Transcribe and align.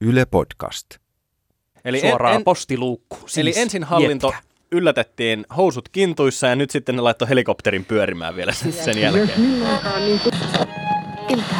Yle 0.00 0.26
Podcast. 0.26 0.86
Eli 1.84 2.00
Suoraan 2.00 2.34
en, 2.34 2.40
en, 2.40 2.44
postiluukku. 2.44 3.16
Siis 3.16 3.38
eli 3.38 3.52
ensin 3.56 3.84
hallinto 3.84 4.28
miettikää. 4.30 4.54
yllätettiin 4.72 5.46
housut 5.56 5.88
kintuissa 5.88 6.46
ja 6.46 6.56
nyt 6.56 6.70
sitten 6.70 6.96
ne 6.96 7.02
laittoi 7.02 7.28
helikopterin 7.28 7.84
pyörimään 7.84 8.36
vielä 8.36 8.52
sen, 8.52 8.72
sen 8.72 8.98
jälkeen. 8.98 9.30
Ilta. 11.28 11.54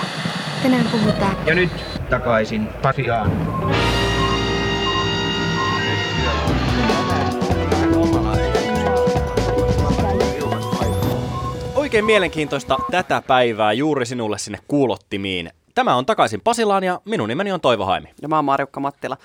Tänään 0.62 0.88
puhutaan 0.90 1.46
Ja 1.46 1.54
nyt 1.54 1.70
takaisin 2.10 2.66
Pasiaan. 2.82 3.30
Oikein 11.74 12.04
mielenkiintoista 12.04 12.76
tätä 12.90 13.22
päivää 13.26 13.72
juuri 13.72 14.06
sinulle 14.06 14.38
sinne 14.38 14.58
kuulottimiin. 14.68 15.50
Tämä 15.74 15.96
on 15.96 16.06
Takaisin 16.06 16.40
Pasilaan 16.40 16.84
ja 16.84 17.00
minun 17.04 17.28
nimeni 17.28 17.52
on 17.52 17.60
Toivo 17.60 17.84
Haimi. 17.84 18.08
Ja 18.22 18.28
mä 18.28 18.36
oon 18.36 18.44
Marjukka 18.44 18.80
Mattila. 18.80 19.16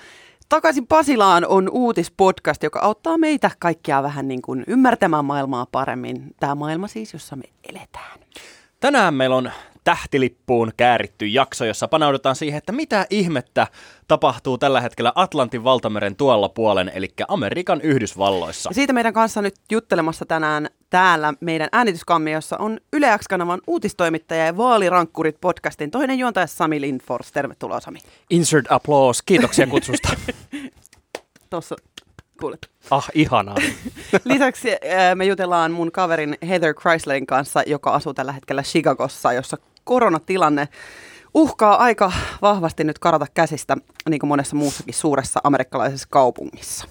Takaisin 0.48 0.86
Pasilaan 0.86 1.46
on 1.46 1.70
uutispodcast, 1.72 2.62
joka 2.62 2.80
auttaa 2.80 3.18
meitä 3.18 3.50
kaikkia 3.58 4.02
vähän 4.02 4.28
niin 4.28 4.42
kuin 4.42 4.64
ymmärtämään 4.66 5.24
maailmaa 5.24 5.66
paremmin. 5.72 6.34
Tämä 6.40 6.54
maailma 6.54 6.88
siis, 6.88 7.12
jossa 7.12 7.36
me 7.36 7.44
eletään. 7.68 8.20
Tänään 8.80 9.14
meillä 9.14 9.36
on 9.36 9.50
tähtilippuun 9.84 10.72
kääritty 10.76 11.26
jakso, 11.26 11.64
jossa 11.64 11.88
paneudutaan 11.88 12.36
siihen, 12.36 12.58
että 12.58 12.72
mitä 12.72 13.06
ihmettä 13.10 13.66
tapahtuu 14.08 14.58
tällä 14.58 14.80
hetkellä 14.80 15.12
Atlantin 15.14 15.64
valtameren 15.64 16.16
tuolla 16.16 16.48
puolen, 16.48 16.92
eli 16.94 17.08
Amerikan 17.28 17.80
Yhdysvalloissa. 17.80 18.70
Ja 18.70 18.74
siitä 18.74 18.92
meidän 18.92 19.12
kanssa 19.12 19.42
nyt 19.42 19.54
juttelemassa 19.70 20.24
tänään 20.26 20.68
täällä 20.90 21.34
meidän 21.40 21.68
äänityskammiossa 21.72 22.56
on 22.58 22.80
Yle 22.92 23.18
X-kanavan 23.18 23.60
uutistoimittaja 23.66 24.46
ja 24.46 24.56
vaalirankkurit 24.56 25.36
podcastin 25.40 25.90
toinen 25.90 26.18
juontaja 26.18 26.46
Sami 26.46 26.80
Lindfors. 26.80 27.32
Tervetuloa 27.32 27.80
Sami. 27.80 27.98
Insert 28.30 28.66
applause. 28.72 29.22
Kiitoksia 29.26 29.66
kutsusta. 29.66 30.08
Tuossa 31.50 31.76
kuulet. 32.40 32.70
ah, 32.90 33.08
ihanaa. 33.14 33.56
Lisäksi 34.24 34.68
ää, 34.96 35.14
me 35.14 35.24
jutellaan 35.24 35.72
mun 35.72 35.92
kaverin 35.92 36.36
Heather 36.48 36.74
Chryslerin 36.74 37.26
kanssa, 37.26 37.62
joka 37.66 37.90
asuu 37.90 38.14
tällä 38.14 38.32
hetkellä 38.32 38.62
Chicagossa, 38.62 39.32
jossa 39.32 39.56
koronatilanne 39.84 40.68
uhkaa 41.34 41.76
aika 41.76 42.12
vahvasti 42.42 42.84
nyt 42.84 42.98
karata 42.98 43.26
käsistä, 43.34 43.76
niin 44.08 44.20
kuin 44.20 44.28
monessa 44.28 44.56
muussakin 44.56 44.94
suuressa 44.94 45.40
amerikkalaisessa 45.44 46.08
kaupungissa. 46.10 46.86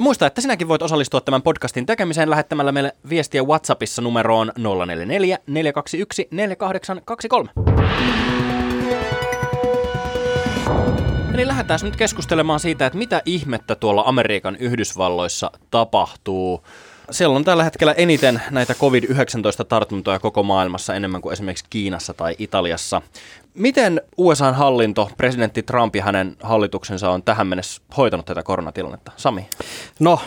Muista, 0.00 0.26
että 0.26 0.40
sinäkin 0.40 0.68
voit 0.68 0.82
osallistua 0.82 1.20
tämän 1.20 1.42
podcastin 1.42 1.86
tekemiseen 1.86 2.30
lähettämällä 2.30 2.72
meille 2.72 2.92
viestiä 3.08 3.42
WhatsAppissa 3.42 4.02
numeroon 4.02 4.52
044 4.58 5.38
421 5.46 6.28
4823. 6.30 7.50
Eli 11.34 11.46
lähdetään 11.46 11.80
nyt 11.82 11.96
keskustelemaan 11.96 12.60
siitä, 12.60 12.86
että 12.86 12.98
mitä 12.98 13.22
ihmettä 13.26 13.74
tuolla 13.74 14.02
Amerikan 14.06 14.56
Yhdysvalloissa 14.56 15.50
tapahtuu. 15.70 16.64
Siellä 17.10 17.36
on 17.36 17.44
tällä 17.44 17.64
hetkellä 17.64 17.92
eniten 17.92 18.42
näitä 18.50 18.74
COVID-19-tartuntoja 18.74 20.18
koko 20.18 20.42
maailmassa 20.42 20.94
enemmän 20.94 21.20
kuin 21.22 21.32
esimerkiksi 21.32 21.64
Kiinassa 21.70 22.14
tai 22.14 22.36
Italiassa. 22.38 23.02
Miten 23.54 24.00
USAn 24.16 24.54
hallinto, 24.54 25.10
presidentti 25.16 25.62
Trump 25.62 25.96
ja 25.96 26.04
hänen 26.04 26.36
hallituksensa 26.42 27.10
on 27.10 27.22
tähän 27.22 27.46
mennessä 27.46 27.82
hoitanut 27.96 28.26
tätä 28.26 28.42
koronatilannetta? 28.42 29.12
Sami? 29.16 29.48
No, 30.00 30.20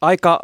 aika 0.00 0.40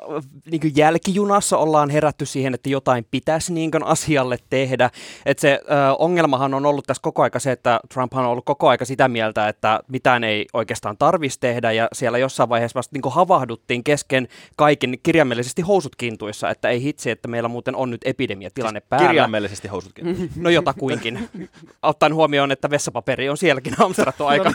niin 0.50 0.60
kuin 0.60 0.72
jälkijunassa 0.76 1.58
ollaan 1.58 1.90
herätty 1.90 2.26
siihen, 2.26 2.54
että 2.54 2.68
jotain 2.68 3.06
pitäisi 3.10 3.52
niin 3.52 3.70
kuin 3.70 3.84
asialle 3.84 4.36
tehdä. 4.50 4.90
Et 5.26 5.38
se 5.38 5.60
ö, 5.62 5.94
ongelmahan 5.98 6.54
on 6.54 6.66
ollut 6.66 6.86
tässä 6.86 7.02
koko 7.02 7.22
aika 7.22 7.38
se, 7.38 7.52
että 7.52 7.80
Trump 7.94 8.14
on 8.14 8.24
ollut 8.24 8.44
koko 8.44 8.68
aika 8.68 8.84
sitä 8.84 9.08
mieltä, 9.08 9.48
että 9.48 9.80
mitään 9.88 10.24
ei 10.24 10.46
oikeastaan 10.52 10.96
tarvitsisi 10.98 11.40
tehdä, 11.40 11.72
ja 11.72 11.88
siellä 11.92 12.18
jossain 12.18 12.48
vaiheessa 12.48 12.76
vasta 12.76 12.94
niin 12.94 13.02
kuin 13.02 13.14
havahduttiin 13.14 13.84
kesken 13.84 14.28
kaiken 14.56 14.98
kirjaimellisesti 15.02 15.62
housut 15.62 15.96
kintuissa, 15.96 16.50
että 16.50 16.68
ei 16.68 16.82
hitsi, 16.82 17.10
että 17.10 17.28
meillä 17.28 17.48
muuten 17.48 17.76
on 17.76 17.90
nyt 17.90 18.00
epidemiatilanne 18.04 18.80
päällä. 18.80 19.06
Kirjaimellisesti 19.06 19.68
housutkin. 19.68 20.30
No 20.36 20.50
jotakuinkin. 20.50 21.28
Ottaen 21.82 22.14
huomioon, 22.14 22.52
että 22.52 22.70
vessapaperi 22.70 23.28
on 23.28 23.36
sielläkin 23.36 23.74
hamstrattu 23.78 24.26
aika 24.26 24.52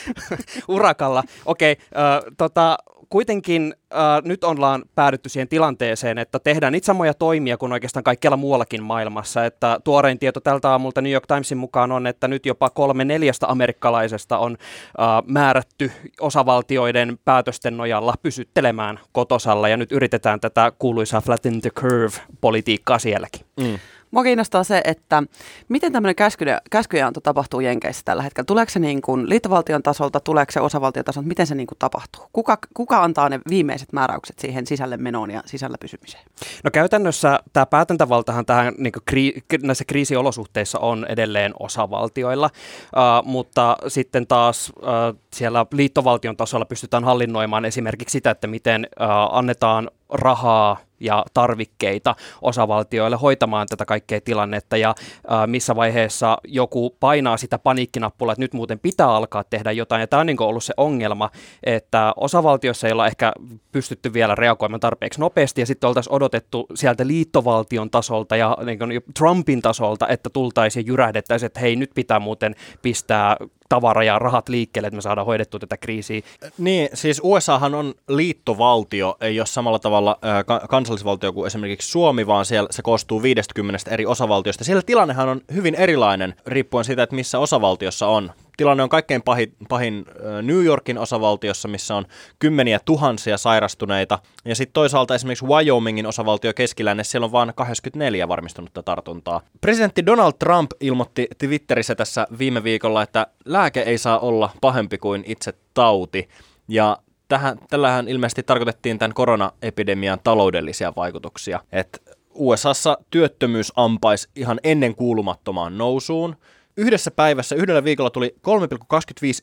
urakalla. 0.68 1.24
Okei, 1.46 1.72
okay, 1.72 2.30
tota, 2.36 2.78
kuitenkin 3.12 3.74
äh, 3.94 3.98
nyt 4.24 4.44
ollaan 4.44 4.82
päädytty 4.94 5.28
siihen 5.28 5.48
tilanteeseen, 5.48 6.18
että 6.18 6.38
tehdään 6.38 6.72
niitä 6.72 6.84
samoja 6.84 7.14
toimia 7.14 7.56
kuin 7.56 7.72
oikeastaan 7.72 8.04
kaikkialla 8.04 8.36
muuallakin 8.36 8.82
maailmassa. 8.82 9.44
Että 9.44 9.80
tuorein 9.84 10.18
tieto 10.18 10.40
tältä 10.40 10.70
aamulta 10.70 11.00
New 11.00 11.12
York 11.12 11.26
Timesin 11.26 11.58
mukaan 11.58 11.92
on, 11.92 12.06
että 12.06 12.28
nyt 12.28 12.46
jopa 12.46 12.70
kolme 12.70 13.04
neljästä 13.04 13.46
amerikkalaisesta 13.48 14.38
on 14.38 14.56
äh, 14.60 15.06
määrätty 15.26 15.92
osavaltioiden 16.20 17.18
päätösten 17.24 17.76
nojalla 17.76 18.14
pysyttelemään 18.22 19.00
kotosalla 19.12 19.68
ja 19.68 19.76
nyt 19.76 19.92
yritetään 19.92 20.40
tätä 20.40 20.72
kuuluisaa 20.78 21.20
flatten 21.20 21.60
the 21.60 21.70
curve-politiikkaa 21.70 22.98
sielläkin. 22.98 23.46
Mm. 23.60 23.78
Mua 24.12 24.22
kiinnostaa 24.22 24.64
se, 24.64 24.80
että 24.84 25.22
miten 25.68 25.92
tämmöinen 25.92 26.14
käskyjä, 26.14 26.60
käskyjäanto 26.70 27.20
tapahtuu 27.20 27.60
Jenkeissä 27.60 28.02
tällä 28.04 28.22
hetkellä. 28.22 28.44
Tuleeko 28.44 28.70
se 28.70 28.78
niin 28.78 29.02
kuin 29.02 29.28
liittovaltion 29.28 29.82
tasolta, 29.82 30.20
tuleeko 30.20 30.52
se 30.52 30.60
osavaltion 30.60 31.04
tasolta, 31.04 31.28
miten 31.28 31.46
se 31.46 31.54
niin 31.54 31.66
kuin 31.66 31.78
tapahtuu? 31.78 32.24
Kuka, 32.32 32.58
kuka 32.74 33.02
antaa 33.02 33.28
ne 33.28 33.40
viimeiset 33.50 33.92
määräykset 33.92 34.38
siihen 34.38 34.66
sisälle 34.66 34.96
menoon 34.96 35.30
ja 35.30 35.42
sisällä 35.46 35.76
pysymiseen? 35.80 36.24
No 36.64 36.70
käytännössä 36.70 37.40
tämä 37.52 37.66
päätäntävaltahan 37.66 38.46
tähän 38.46 38.74
niin 38.78 38.92
kri, 39.04 39.42
näissä 39.62 39.84
kriisiolosuhteissa 39.84 40.78
on 40.78 41.06
edelleen 41.08 41.52
osavaltioilla, 41.58 42.50
uh, 42.52 43.26
mutta 43.28 43.76
sitten 43.88 44.26
taas 44.26 44.72
uh, 44.76 45.18
siellä 45.32 45.66
liittovaltion 45.72 46.36
tasolla 46.36 46.64
pystytään 46.64 47.04
hallinnoimaan 47.04 47.64
esimerkiksi 47.64 48.12
sitä, 48.12 48.30
että 48.30 48.46
miten 48.46 48.86
uh, 49.00 49.36
annetaan 49.36 49.90
rahaa 50.12 50.76
ja 51.02 51.24
tarvikkeita 51.34 52.16
osavaltioille 52.42 53.16
hoitamaan 53.16 53.66
tätä 53.70 53.84
kaikkea 53.84 54.20
tilannetta 54.20 54.76
ja 54.76 54.94
ää, 55.28 55.46
missä 55.46 55.76
vaiheessa 55.76 56.38
joku 56.48 56.96
painaa 57.00 57.36
sitä 57.36 57.58
paniikkinappulaa, 57.58 58.32
että 58.32 58.42
nyt 58.42 58.52
muuten 58.52 58.78
pitää 58.78 59.08
alkaa 59.08 59.44
tehdä 59.44 59.72
jotain. 59.72 60.00
Ja 60.00 60.06
tämä 60.06 60.20
on 60.20 60.26
niin 60.26 60.42
ollut 60.42 60.64
se 60.64 60.74
ongelma, 60.76 61.30
että 61.64 62.12
osavaltiossa 62.16 62.86
ei 62.86 62.92
olla 62.92 63.06
ehkä 63.06 63.32
pystytty 63.72 64.12
vielä 64.12 64.34
reagoimaan 64.34 64.80
tarpeeksi 64.80 65.20
nopeasti 65.20 65.60
ja 65.60 65.66
sitten 65.66 65.88
oltaisiin 65.88 66.14
odotettu 66.14 66.66
sieltä 66.74 67.06
liittovaltion 67.06 67.90
tasolta 67.90 68.36
ja 68.36 68.56
niin 68.64 69.02
Trumpin 69.18 69.62
tasolta, 69.62 70.08
että 70.08 70.30
tultaisiin 70.30 70.84
ja 70.86 70.86
jyrähdettäisiin, 70.86 71.46
että 71.46 71.60
hei 71.60 71.76
nyt 71.76 71.90
pitää 71.94 72.20
muuten 72.20 72.54
pistää 72.82 73.36
tavara 73.72 74.04
ja 74.04 74.18
rahat 74.18 74.48
liikkeelle, 74.48 74.86
että 74.86 74.96
me 74.96 75.02
saadaan 75.02 75.26
hoidettua 75.26 75.60
tätä 75.60 75.76
kriisiä. 75.76 76.20
Niin, 76.58 76.88
siis 76.94 77.20
USAhan 77.24 77.74
on 77.74 77.94
liittovaltio, 78.08 79.16
ei 79.20 79.40
ole 79.40 79.46
samalla 79.46 79.78
tavalla 79.78 80.18
äh, 80.24 80.44
ka- 80.46 80.66
kansallisvaltio 80.68 81.32
kuin 81.32 81.46
esimerkiksi 81.46 81.90
Suomi, 81.90 82.26
vaan 82.26 82.44
siellä 82.44 82.68
se 82.70 82.82
koostuu 82.82 83.22
50 83.22 83.90
eri 83.90 84.06
osavaltiosta. 84.06 84.64
Siellä 84.64 84.82
tilannehan 84.82 85.28
on 85.28 85.40
hyvin 85.54 85.74
erilainen, 85.74 86.34
riippuen 86.46 86.84
siitä, 86.84 87.02
että 87.02 87.16
missä 87.16 87.38
osavaltiossa 87.38 88.06
on. 88.06 88.30
Tilanne 88.56 88.82
on 88.82 88.88
kaikkein 88.88 89.22
pahin, 89.22 89.54
pahin 89.68 90.04
New 90.42 90.64
Yorkin 90.64 90.98
osavaltiossa, 90.98 91.68
missä 91.68 91.96
on 91.96 92.06
kymmeniä 92.38 92.80
tuhansia 92.84 93.38
sairastuneita. 93.38 94.18
Ja 94.44 94.54
sitten 94.54 94.72
toisaalta 94.72 95.14
esimerkiksi 95.14 95.46
Wyomingin 95.46 96.06
osavaltio 96.06 96.54
keskilänne, 96.54 97.04
siellä 97.04 97.24
on 97.24 97.32
vain 97.32 97.52
24 97.54 98.28
varmistunutta 98.28 98.82
tartuntaa. 98.82 99.40
Presidentti 99.60 100.06
Donald 100.06 100.32
Trump 100.38 100.70
ilmoitti 100.80 101.28
Twitterissä 101.38 101.94
tässä 101.94 102.26
viime 102.38 102.64
viikolla, 102.64 103.02
että 103.02 103.26
lääke 103.44 103.80
ei 103.80 103.98
saa 103.98 104.18
olla 104.18 104.50
pahempi 104.60 104.98
kuin 104.98 105.24
itse 105.26 105.52
tauti. 105.74 106.28
Ja 106.68 106.98
tähän, 107.28 107.58
tällähän 107.70 108.08
ilmeisesti 108.08 108.42
tarkoitettiin 108.42 108.98
tämän 108.98 109.14
koronaepidemian 109.14 110.20
taloudellisia 110.24 110.92
vaikutuksia. 110.96 111.60
Että 111.72 111.98
USAssa 112.34 112.98
työttömyys 113.10 113.72
ampaisi 113.76 114.28
ihan 114.36 114.60
ennen 114.64 114.94
kuulumattomaan 114.94 115.78
nousuun. 115.78 116.36
Yhdessä 116.76 117.10
päivässä, 117.10 117.54
yhdellä 117.54 117.84
viikolla 117.84 118.10
tuli 118.10 118.34
3,25 118.36 118.42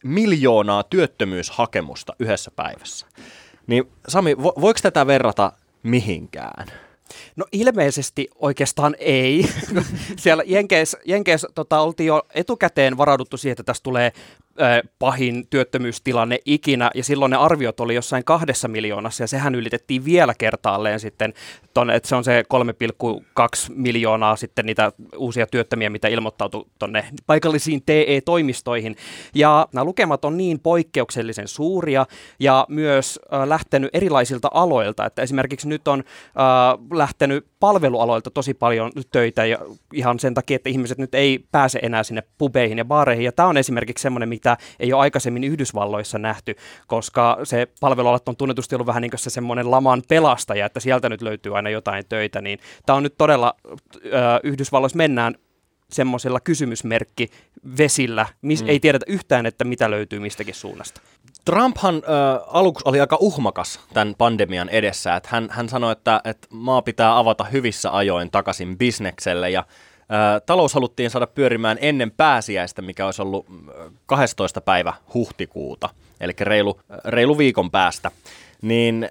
miljoonaa 0.03 0.84
työttömyyshakemusta 0.84 2.13
yhdessä 2.19 2.51
päivässä. 2.56 3.07
Niin 3.68 3.92
Sami, 4.07 4.38
vo, 4.38 4.54
voiko 4.62 4.80
tätä 4.83 5.07
verrata 5.07 5.51
mihinkään? 5.83 6.68
No 7.36 7.45
ilmeisesti 7.51 8.27
oikeastaan 8.36 8.95
ei. 9.00 9.45
Siellä 10.18 10.44
Jenkeissä, 10.45 10.98
Jenkeissä 11.06 11.48
tota, 11.56 11.80
oltiin 11.80 12.07
jo 12.07 12.24
etukäteen 12.33 12.98
varauduttu 12.98 13.38
siihen, 13.38 13.54
että 13.54 13.63
tässä 13.63 13.83
tulee 13.83 14.12
pahin 15.00 15.48
työttömyystilanne 15.50 16.40
ikinä, 16.46 16.92
ja 16.96 17.04
silloin 17.04 17.30
ne 17.30 17.38
arviot 17.38 17.80
oli 17.80 17.96
jossain 17.96 18.24
kahdessa 18.24 18.68
miljoonassa, 18.68 19.24
ja 19.24 19.28
sehän 19.28 19.56
ylitettiin 19.56 20.06
vielä 20.06 20.34
kertaalleen 20.38 21.00
sitten, 21.00 21.34
tonne, 21.74 21.96
että 21.96 22.10
se 22.10 22.16
on 22.16 22.24
se 22.24 22.44
3,2 22.54 23.74
miljoonaa 23.75 24.36
sitten 24.36 24.66
niitä 24.66 24.92
uusia 25.18 25.48
työttömiä, 25.48 25.90
mitä 25.90 26.07
ilmoittautui 26.07 26.66
tuonne 26.80 27.06
paikallisiin 27.25 27.81
TE-toimistoihin. 27.86 28.96
Ja 29.36 29.68
nämä 29.74 29.84
lukemat 29.84 30.25
on 30.25 30.38
niin 30.38 30.60
poikkeuksellisen 30.60 31.48
suuria, 31.48 32.06
ja 32.40 32.66
myös 32.69 33.19
äh, 33.34 33.48
lähtenyt 33.48 33.90
erilaisilta 33.94 34.48
aloilta, 34.54 35.06
että 35.06 35.22
esimerkiksi 35.22 35.68
nyt 35.68 35.88
on 35.88 36.00
äh, 36.00 36.98
lähtenyt 36.98 37.45
palvelualoilta 37.59 38.31
tosi 38.31 38.53
paljon 38.53 38.91
töitä 39.11 39.45
ja 39.45 39.57
ihan 39.94 40.19
sen 40.19 40.33
takia, 40.33 40.56
että 40.56 40.69
ihmiset 40.69 40.97
nyt 40.97 41.15
ei 41.15 41.45
pääse 41.51 41.79
enää 41.81 42.03
sinne 42.03 42.23
pubeihin 42.38 42.77
ja 42.77 42.85
baareihin. 42.85 43.25
Ja 43.25 43.31
tämä 43.31 43.50
on 43.50 43.57
esimerkiksi 43.57 44.01
semmoinen, 44.01 44.29
mitä 44.29 44.57
ei 44.79 44.94
ole 44.94 45.01
aikaisemmin 45.01 45.44
Yhdysvalloissa 45.44 46.19
nähty, 46.19 46.56
koska 46.88 47.38
se 47.44 47.67
palvelualat 47.79 48.29
on 48.29 48.35
tunnetusti 48.35 48.75
ollut 48.75 48.88
vähän 48.88 49.01
niin 49.01 49.11
kuin 49.11 49.19
se 49.19 49.29
semmoinen 49.29 49.71
laman 49.71 50.03
pelastaja, 50.07 50.65
että 50.65 50.79
sieltä 50.79 51.09
nyt 51.09 51.21
löytyy 51.21 51.56
aina 51.56 51.69
jotain 51.69 52.06
töitä. 52.09 52.41
Niin 52.41 52.59
tämä 52.85 52.97
on 52.97 53.03
nyt 53.03 53.17
todella, 53.17 53.56
äh, 53.65 54.39
Yhdysvalloissa 54.44 54.97
mennään 54.97 55.35
semmoisella 55.91 56.39
kysymysmerkki 56.39 57.29
vesillä, 57.77 58.25
miss, 58.41 58.63
mm. 58.63 58.69
ei 58.69 58.79
tiedetä 58.79 59.06
yhtään, 59.09 59.45
että 59.45 59.63
mitä 59.63 59.91
löytyy 59.91 60.19
mistäkin 60.19 60.56
suunnasta. 60.56 61.01
Trumphan 61.50 61.96
äh, 61.96 62.01
aluksi 62.48 62.84
oli 62.86 63.01
aika 63.01 63.18
uhmakas 63.19 63.80
tämän 63.94 64.16
pandemian 64.18 64.69
edessä. 64.69 65.16
Että 65.16 65.30
hän, 65.31 65.48
hän 65.51 65.69
sanoi, 65.69 65.92
että, 65.92 66.22
että 66.24 66.48
maa 66.51 66.81
pitää 66.81 67.18
avata 67.18 67.44
hyvissä 67.44 67.96
ajoin 67.96 68.31
takaisin 68.31 68.78
bisnekselle 68.78 69.50
ja 69.50 69.60
äh, 69.60 70.42
talous 70.46 70.74
haluttiin 70.74 71.10
saada 71.10 71.28
pyörimään 71.28 71.78
ennen 71.81 72.12
pääsiäistä, 72.12 72.81
mikä 72.81 73.06
olisi 73.06 73.22
ollut 73.22 73.46
12. 74.06 74.62
päivä 74.62 74.94
huhtikuuta, 75.13 75.90
eli 76.22 76.34
reilu, 76.40 76.80
reilu 77.06 77.38
viikon 77.38 77.72
päästä. 77.72 78.12
Niin 78.62 79.10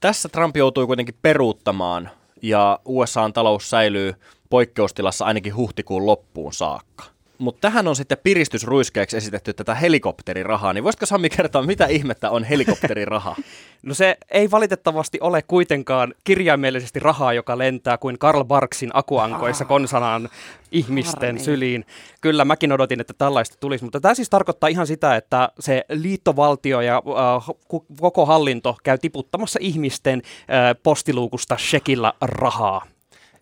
tässä 0.00 0.28
Trump 0.28 0.56
joutui 0.56 0.86
kuitenkin 0.86 1.18
peruuttamaan 1.22 2.10
ja 2.42 2.78
USAn 2.84 3.32
talous 3.32 3.70
säilyy 3.70 4.14
poikkeustilassa 4.50 5.24
ainakin 5.24 5.56
huhtikuun 5.56 6.06
loppuun 6.06 6.52
saakka. 6.52 7.13
Mutta 7.44 7.60
tähän 7.60 7.88
on 7.88 7.96
sitten 7.96 8.18
piristysruiskeeksi 8.22 9.16
esitetty 9.16 9.52
tätä 9.52 9.74
helikopterirahaa, 9.74 10.72
niin 10.72 10.84
voisitko 10.84 11.06
Sami 11.06 11.28
kertoa, 11.28 11.62
mitä 11.62 11.86
ihmettä 11.86 12.30
on 12.30 12.44
helikopteriraha? 12.44 13.36
No 13.82 13.94
se 13.94 14.16
ei 14.30 14.50
valitettavasti 14.50 15.18
ole 15.20 15.42
kuitenkaan 15.42 16.14
kirjaimellisesti 16.24 17.00
rahaa, 17.00 17.32
joka 17.32 17.58
lentää 17.58 17.98
kuin 17.98 18.18
Karl 18.18 18.44
Barksin 18.44 18.90
akuankoissa 18.94 19.64
konsanaan 19.64 20.28
ihmisten 20.72 21.28
Harmi. 21.28 21.40
syliin. 21.40 21.84
Kyllä 22.20 22.44
mäkin 22.44 22.72
odotin, 22.72 23.00
että 23.00 23.14
tällaista 23.18 23.56
tulisi, 23.60 23.84
mutta 23.84 24.00
tämä 24.00 24.14
siis 24.14 24.30
tarkoittaa 24.30 24.68
ihan 24.68 24.86
sitä, 24.86 25.16
että 25.16 25.48
se 25.60 25.84
liittovaltio 25.88 26.80
ja 26.80 26.96
äh, 26.96 27.82
koko 28.00 28.26
hallinto 28.26 28.76
käy 28.82 28.98
tiputtamassa 28.98 29.58
ihmisten 29.62 30.22
äh, 30.24 30.76
postiluukusta 30.82 31.56
shekillä 31.56 32.12
rahaa. 32.20 32.86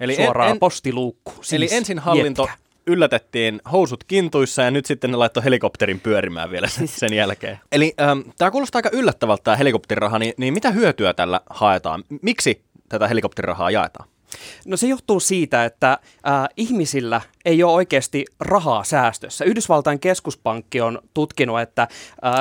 Eli 0.00 0.14
suoraan 0.14 0.48
en, 0.48 0.52
en, 0.52 0.58
postiluukku. 0.58 1.32
Siis 1.32 1.52
eli 1.52 1.68
ensin 1.78 1.98
hallinto 1.98 2.42
jetkä. 2.42 2.71
Yllätettiin 2.86 3.60
housut 3.72 4.04
kintuissa 4.04 4.62
ja 4.62 4.70
nyt 4.70 4.86
sitten 4.86 5.10
ne 5.10 5.16
laittoi 5.16 5.44
helikopterin 5.44 6.00
pyörimään 6.00 6.50
vielä 6.50 6.68
siis. 6.68 6.96
sen 6.96 7.12
jälkeen. 7.14 7.58
Eli 7.72 7.94
ähm, 8.00 8.20
tämä 8.38 8.50
kuulostaa 8.50 8.78
aika 8.78 8.90
yllättävältä 8.92 9.42
tämä 9.42 9.56
helikopteriraha, 9.56 10.18
niin, 10.18 10.34
niin 10.36 10.54
mitä 10.54 10.70
hyötyä 10.70 11.14
tällä 11.14 11.40
haetaan? 11.50 12.04
Miksi 12.22 12.62
tätä 12.88 13.08
helikopterirahaa 13.08 13.70
jaetaan? 13.70 14.08
No 14.66 14.76
se 14.76 14.86
johtuu 14.86 15.20
siitä, 15.20 15.64
että 15.64 15.92
äh, 15.92 16.48
ihmisillä 16.56 17.20
ei 17.44 17.62
ole 17.62 17.72
oikeasti 17.72 18.24
rahaa 18.40 18.84
säästössä. 18.84 19.44
Yhdysvaltain 19.44 20.00
keskuspankki 20.00 20.80
on 20.80 20.98
tutkinut, 21.14 21.60
että 21.60 21.88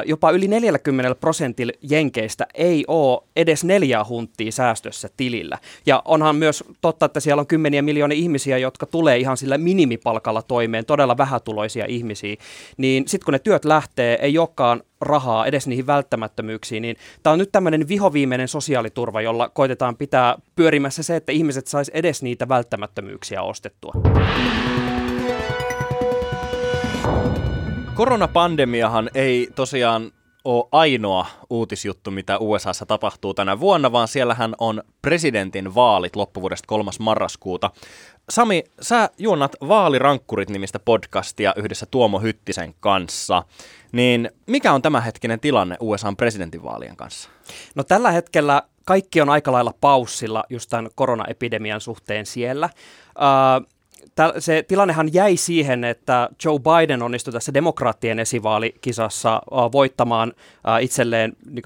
jopa 0.05 0.31
yli 0.31 0.47
40 0.47 1.15
prosentilla 1.15 1.73
jenkeistä 1.81 2.47
ei 2.53 2.85
ole 2.87 3.23
edes 3.35 3.63
neljää 3.63 4.05
hunttia 4.05 4.51
säästössä 4.51 5.09
tilillä. 5.17 5.57
Ja 5.85 6.01
onhan 6.05 6.35
myös 6.35 6.63
totta, 6.81 7.05
että 7.05 7.19
siellä 7.19 7.39
on 7.39 7.47
kymmeniä 7.47 7.81
miljoonia 7.81 8.17
ihmisiä, 8.17 8.57
jotka 8.57 8.85
tulee 8.85 9.17
ihan 9.17 9.37
sillä 9.37 9.57
minimipalkalla 9.57 10.41
toimeen, 10.41 10.85
todella 10.85 11.17
vähätuloisia 11.17 11.85
ihmisiä. 11.87 12.35
Niin 12.77 13.07
sitten 13.07 13.25
kun 13.25 13.31
ne 13.31 13.39
työt 13.39 13.65
lähtee, 13.65 14.17
ei 14.21 14.37
olekaan 14.37 14.83
rahaa 15.01 15.45
edes 15.45 15.67
niihin 15.67 15.87
välttämättömyyksiin, 15.87 16.81
niin 16.81 16.95
tämä 17.23 17.31
on 17.31 17.39
nyt 17.39 17.51
tämmöinen 17.51 17.87
vihoviimeinen 17.87 18.47
sosiaaliturva, 18.47 19.21
jolla 19.21 19.49
koitetaan 19.49 19.97
pitää 19.97 20.35
pyörimässä 20.55 21.03
se, 21.03 21.15
että 21.15 21.31
ihmiset 21.31 21.67
sais 21.67 21.89
edes 21.89 22.23
niitä 22.23 22.47
välttämättömyyksiä 22.47 23.41
ostettua. 23.41 23.93
Koronapandemiahan 27.95 29.09
ei 29.13 29.49
tosiaan 29.55 30.11
ole 30.45 30.67
ainoa 30.71 31.25
uutisjuttu, 31.49 32.11
mitä 32.11 32.37
USAssa 32.37 32.85
tapahtuu 32.85 33.33
tänä 33.33 33.59
vuonna, 33.59 33.91
vaan 33.91 34.07
siellähän 34.07 34.55
on 34.59 34.83
presidentin 35.01 35.75
vaalit 35.75 36.15
loppuvuodesta 36.15 36.67
3. 36.67 36.91
marraskuuta. 36.99 37.71
Sami, 38.29 38.63
sä 38.81 39.09
juonnat 39.17 39.55
Vaalirankkurit 39.67 40.49
nimistä 40.49 40.79
podcastia 40.79 41.53
yhdessä 41.55 41.85
Tuomo 41.85 42.19
Hyttisen 42.19 42.73
kanssa. 42.79 43.43
Niin 43.91 44.31
mikä 44.47 44.73
on 44.73 44.81
tämänhetkinen 44.81 45.39
tilanne 45.39 45.77
USAn 45.79 46.17
presidentinvaalien 46.17 46.95
kanssa? 46.95 47.29
No 47.75 47.83
tällä 47.83 48.11
hetkellä 48.11 48.63
kaikki 48.85 49.21
on 49.21 49.29
aika 49.29 49.51
lailla 49.51 49.73
paussilla 49.81 50.43
just 50.49 50.69
tämän 50.69 50.89
koronaepidemian 50.95 51.81
suhteen 51.81 52.25
siellä. 52.25 52.69
Uh, 53.05 53.67
se 54.39 54.63
tilannehan 54.67 55.13
jäi 55.13 55.37
siihen, 55.37 55.83
että 55.83 56.29
Joe 56.45 56.59
Biden 56.59 57.01
onnistui 57.01 57.33
tässä 57.33 57.53
demokraattien 57.53 58.19
esivaalikisassa 58.19 59.41
uh, 59.51 59.71
voittamaan 59.71 60.29
uh, 60.29 60.83
itselleen 60.83 61.33
niin 61.49 61.63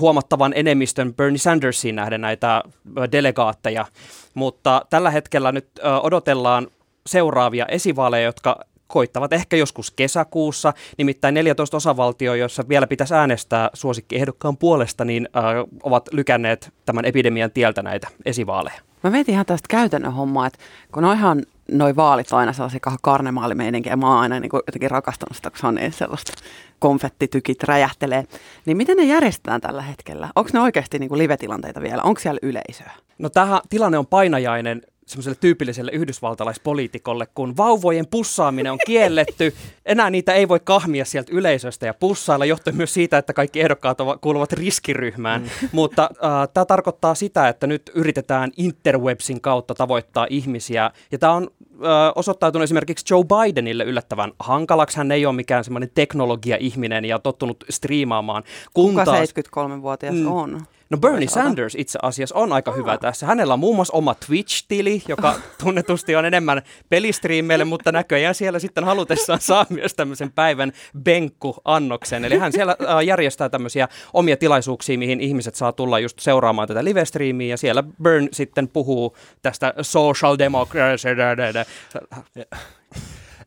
huomattavan 0.00 0.52
enemmistön 0.56 1.14
Bernie 1.14 1.38
Sandersiin 1.38 1.96
nähden 1.96 2.20
näitä 2.20 2.62
uh, 2.66 2.72
delegaatteja, 3.12 3.86
mutta 4.34 4.86
tällä 4.90 5.10
hetkellä 5.10 5.52
nyt 5.52 5.68
odotellaan 6.02 6.66
seuraavia 7.06 7.66
esivaaleja, 7.66 8.24
jotka 8.24 8.60
koittavat 8.86 9.32
ehkä 9.32 9.56
joskus 9.56 9.90
kesäkuussa, 9.90 10.72
nimittäin 10.98 11.34
14 11.34 11.76
osavaltio, 11.76 12.34
joissa 12.34 12.64
vielä 12.68 12.86
pitäisi 12.86 13.14
äänestää 13.14 13.70
suosikkiehdokkaan 13.74 14.56
puolesta, 14.56 15.04
niin 15.04 15.28
äh, 15.36 15.42
ovat 15.82 16.08
lykänneet 16.12 16.72
tämän 16.86 17.04
epidemian 17.04 17.50
tieltä 17.50 17.82
näitä 17.82 18.08
esivaaleja. 18.24 18.80
Mä 19.02 19.10
mietin 19.10 19.32
ihan 19.32 19.46
tästä 19.46 19.66
käytännön 19.70 20.12
hommaa, 20.12 20.46
että 20.46 20.58
kun 20.92 21.02
noihan 21.02 21.42
noi 21.72 21.96
vaalit 21.96 22.32
on 22.32 22.38
aina 22.38 22.52
sellaisia 22.52 22.80
karnemaalimeininkiä, 23.02 23.92
ja 23.92 23.96
mä 23.96 24.08
oon 24.08 24.18
aina 24.18 24.40
niin 24.40 24.50
kuin 24.50 24.62
jotenkin 24.66 24.90
rakastanut 24.90 25.36
sitä, 25.36 25.50
kun 25.50 25.58
se 25.58 25.66
on 25.66 25.74
niin 25.74 25.92
sellaista 25.92 26.32
konfettitykit 26.78 27.62
räjähtelee. 27.62 28.24
Niin 28.66 28.76
miten 28.76 28.96
ne 28.96 29.04
järjestetään 29.04 29.60
tällä 29.60 29.82
hetkellä? 29.82 30.28
Onko 30.36 30.50
ne 30.52 30.60
oikeasti 30.60 30.98
niin 30.98 31.08
kuin 31.08 31.18
live-tilanteita 31.18 31.80
vielä? 31.80 32.02
Onko 32.02 32.20
siellä 32.20 32.38
yleisöä? 32.42 32.92
No 33.18 33.28
tämä 33.28 33.60
tilanne 33.68 33.98
on 33.98 34.06
painajainen 34.06 34.82
semmoiselle 35.06 35.36
tyypilliselle 35.40 35.90
yhdysvaltalaispoliitikolle, 35.92 37.26
kun 37.34 37.56
vauvojen 37.56 38.06
pussaaminen 38.06 38.72
on 38.72 38.78
kielletty. 38.86 39.54
Enää 39.86 40.10
niitä 40.10 40.32
ei 40.32 40.48
voi 40.48 40.60
kahmia 40.60 41.04
sieltä 41.04 41.32
yleisöstä 41.34 41.86
ja 41.86 41.94
pussailla 41.94 42.44
johtuen 42.44 42.76
myös 42.76 42.94
siitä, 42.94 43.18
että 43.18 43.32
kaikki 43.32 43.60
ehdokkaat 43.60 44.00
ovat, 44.00 44.20
kuuluvat 44.20 44.52
riskiryhmään. 44.52 45.42
Mm. 45.42 45.68
Mutta 45.72 46.02
äh, 46.02 46.48
tämä 46.54 46.64
tarkoittaa 46.64 47.14
sitä, 47.14 47.48
että 47.48 47.66
nyt 47.66 47.90
yritetään 47.94 48.50
interwebsin 48.56 49.40
kautta 49.40 49.74
tavoittaa 49.74 50.26
ihmisiä. 50.30 50.90
Ja 51.12 51.18
tämä 51.18 51.32
on 51.32 51.50
äh, 51.72 51.78
osoittautunut 52.14 52.64
esimerkiksi 52.64 53.14
Joe 53.14 53.24
Bidenille 53.24 53.84
yllättävän 53.84 54.32
hankalaksi. 54.38 54.96
Hän 54.96 55.12
ei 55.12 55.26
ole 55.26 55.34
mikään 55.34 55.64
semmoinen 55.64 55.90
teknologia-ihminen 55.94 57.04
ja 57.04 57.18
tottunut 57.18 57.64
striimaamaan. 57.70 58.42
Kun 58.74 58.90
Kuka 58.90 59.04
taas, 59.04 59.30
73-vuotias 59.30 60.14
mm, 60.14 60.32
on? 60.32 60.66
No 60.90 60.98
Bernie 60.98 61.28
Sanders 61.28 61.74
itse 61.74 61.98
asiassa 62.02 62.34
on 62.34 62.52
aika 62.52 62.72
hyvä 62.72 62.98
tässä. 62.98 63.26
Hänellä 63.26 63.54
on 63.54 63.60
muun 63.60 63.76
muassa 63.76 63.96
oma 63.96 64.14
Twitch-tili, 64.14 65.02
joka 65.08 65.34
tunnetusti 65.64 66.16
on 66.16 66.24
enemmän 66.24 66.62
pelistriimeille, 66.88 67.64
mutta 67.64 67.92
näköjään 67.92 68.34
siellä 68.34 68.58
sitten 68.58 68.84
halutessaan 68.84 69.40
saa 69.40 69.66
myös 69.78 69.94
tämmöisen 69.94 70.32
päivän 70.32 70.72
benkku-annoksen. 71.02 72.24
Eli 72.24 72.38
hän 72.38 72.52
siellä 72.52 72.76
järjestää 73.06 73.48
tämmöisiä 73.48 73.88
omia 74.12 74.36
tilaisuuksia, 74.36 74.98
mihin 74.98 75.20
ihmiset 75.20 75.54
saa 75.54 75.72
tulla 75.72 75.98
just 75.98 76.18
seuraamaan 76.18 76.68
tätä 76.68 76.84
live-striimiä, 76.84 77.48
ja 77.48 77.56
siellä 77.56 77.82
Burn 78.02 78.28
sitten 78.32 78.68
puhuu 78.68 79.16
tästä 79.42 79.74
social 79.82 80.38
democracy. 80.38 81.08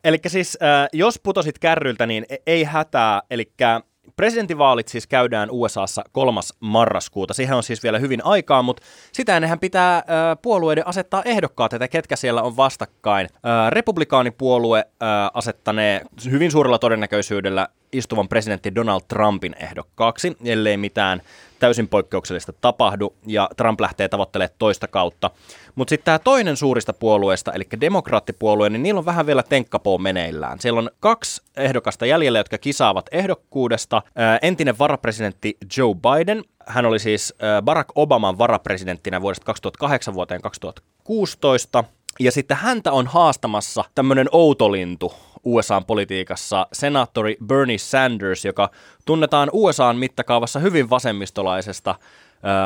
Eli 0.04 0.18
siis, 0.26 0.58
äh, 0.62 0.88
jos 0.92 1.20
putosit 1.22 1.58
kärryltä, 1.58 2.06
niin 2.06 2.26
e- 2.28 2.36
ei 2.46 2.64
hätää. 2.64 3.22
Eli 3.30 3.52
Presidentinvaalit 4.20 4.88
siis 4.88 5.06
käydään 5.06 5.48
USAssa 5.50 6.04
3. 6.12 6.40
marraskuuta. 6.60 7.34
Siihen 7.34 7.56
on 7.56 7.62
siis 7.62 7.82
vielä 7.82 7.98
hyvin 7.98 8.24
aikaa, 8.24 8.62
mutta 8.62 8.82
sitä 9.12 9.36
ennenhän 9.36 9.58
pitää 9.58 9.96
äh, 9.96 10.04
puolueiden 10.42 10.86
asettaa 10.86 11.22
ehdokkaat, 11.24 11.72
että 11.72 11.88
ketkä 11.88 12.16
siellä 12.16 12.42
on 12.42 12.56
vastakkain. 12.56 13.28
Äh, 13.34 13.70
republikaanipuolue 13.70 14.78
äh, 14.78 15.08
asettanee 15.34 16.00
hyvin 16.30 16.50
suurella 16.50 16.78
todennäköisyydellä 16.78 17.68
istuvan 17.92 18.28
presidentti 18.28 18.74
Donald 18.74 19.00
Trumpin 19.08 19.54
ehdokkaaksi, 19.60 20.36
ellei 20.44 20.76
mitään 20.76 21.22
täysin 21.58 21.88
poikkeuksellista 21.88 22.52
tapahdu, 22.52 23.14
ja 23.26 23.48
Trump 23.56 23.80
lähtee 23.80 24.08
tavoittelemaan 24.08 24.56
toista 24.58 24.88
kautta. 24.88 25.30
Mutta 25.74 25.90
sitten 25.90 26.04
tämä 26.04 26.18
toinen 26.18 26.56
suurista 26.56 26.92
puolueista, 26.92 27.52
eli 27.52 27.64
demokraattipuolue, 27.80 28.70
niin 28.70 28.82
niillä 28.82 28.98
on 28.98 29.06
vähän 29.06 29.26
vielä 29.26 29.42
tenkkapoo 29.42 29.98
meneillään. 29.98 30.60
Siellä 30.60 30.78
on 30.78 30.90
kaksi 31.00 31.42
ehdokasta 31.56 32.06
jäljellä, 32.06 32.38
jotka 32.38 32.58
kisaavat 32.58 33.06
ehdokkuudesta. 33.12 34.02
Entinen 34.42 34.78
varapresidentti 34.78 35.56
Joe 35.76 35.94
Biden, 35.94 36.44
hän 36.66 36.86
oli 36.86 36.98
siis 36.98 37.34
Barack 37.62 37.90
Obaman 37.94 38.38
varapresidenttinä 38.38 39.20
vuodesta 39.20 39.44
2008 39.44 40.14
vuoteen 40.14 40.42
2016. 40.42 41.84
Ja 42.20 42.32
sitten 42.32 42.56
häntä 42.56 42.92
on 42.92 43.06
haastamassa 43.06 43.84
tämmöinen 43.94 44.28
outolintu 44.32 45.12
USA-politiikassa, 45.44 46.66
senaattori 46.72 47.36
Bernie 47.46 47.78
Sanders, 47.78 48.44
joka 48.44 48.70
tunnetaan 49.04 49.48
USAn 49.52 49.96
mittakaavassa 49.96 50.58
hyvin 50.58 50.90
vasemmistolaisesta 50.90 51.94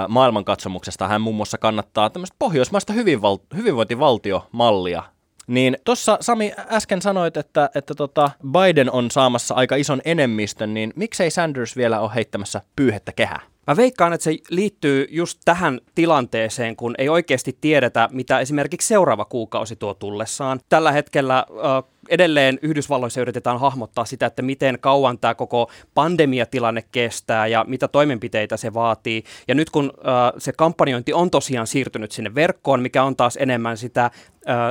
maailmankatsomuksesta. 0.08 1.08
Hän 1.08 1.20
muun 1.20 1.36
muassa 1.36 1.58
kannattaa 1.58 2.10
tämmöistä 2.10 2.36
pohjoismaista 2.38 2.92
hyvinval- 2.92 3.56
hyvinvointivaltiomallia. 3.56 5.02
Niin 5.46 5.76
tuossa 5.84 6.18
Sami 6.20 6.52
äsken 6.68 7.02
sanoit, 7.02 7.36
että, 7.36 7.70
että 7.74 7.94
tota 7.94 8.30
Biden 8.50 8.90
on 8.90 9.10
saamassa 9.10 9.54
aika 9.54 9.76
ison 9.76 10.00
enemmistön, 10.04 10.74
niin 10.74 10.92
miksei 10.96 11.30
Sanders 11.30 11.76
vielä 11.76 12.00
ole 12.00 12.10
heittämässä 12.14 12.60
pyyhettä 12.76 13.12
kehää? 13.12 13.40
Mä 13.66 13.76
veikkaan, 13.76 14.12
että 14.12 14.24
se 14.24 14.36
liittyy 14.50 15.06
just 15.10 15.40
tähän 15.44 15.80
tilanteeseen, 15.94 16.76
kun 16.76 16.94
ei 16.98 17.08
oikeasti 17.08 17.58
tiedetä, 17.60 18.08
mitä 18.12 18.40
esimerkiksi 18.40 18.88
seuraava 18.88 19.24
kuukausi 19.24 19.76
tuo 19.76 19.94
tullessaan. 19.94 20.60
Tällä 20.68 20.92
hetkellä 20.92 21.38
äh, 21.38 21.93
edelleen 22.08 22.58
Yhdysvalloissa 22.62 23.20
yritetään 23.20 23.60
hahmottaa 23.60 24.04
sitä, 24.04 24.26
että 24.26 24.42
miten 24.42 24.78
kauan 24.80 25.18
tämä 25.18 25.34
koko 25.34 25.70
pandemiatilanne 25.94 26.84
kestää 26.92 27.46
ja 27.46 27.64
mitä 27.68 27.88
toimenpiteitä 27.88 28.56
se 28.56 28.74
vaatii. 28.74 29.24
Ja 29.48 29.54
nyt 29.54 29.70
kun 29.70 29.92
äh, 29.98 30.32
se 30.38 30.52
kampanjointi 30.52 31.12
on 31.12 31.30
tosiaan 31.30 31.66
siirtynyt 31.66 32.12
sinne 32.12 32.34
verkkoon, 32.34 32.82
mikä 32.82 33.02
on 33.02 33.16
taas 33.16 33.38
enemmän 33.40 33.76
sitä 33.76 34.10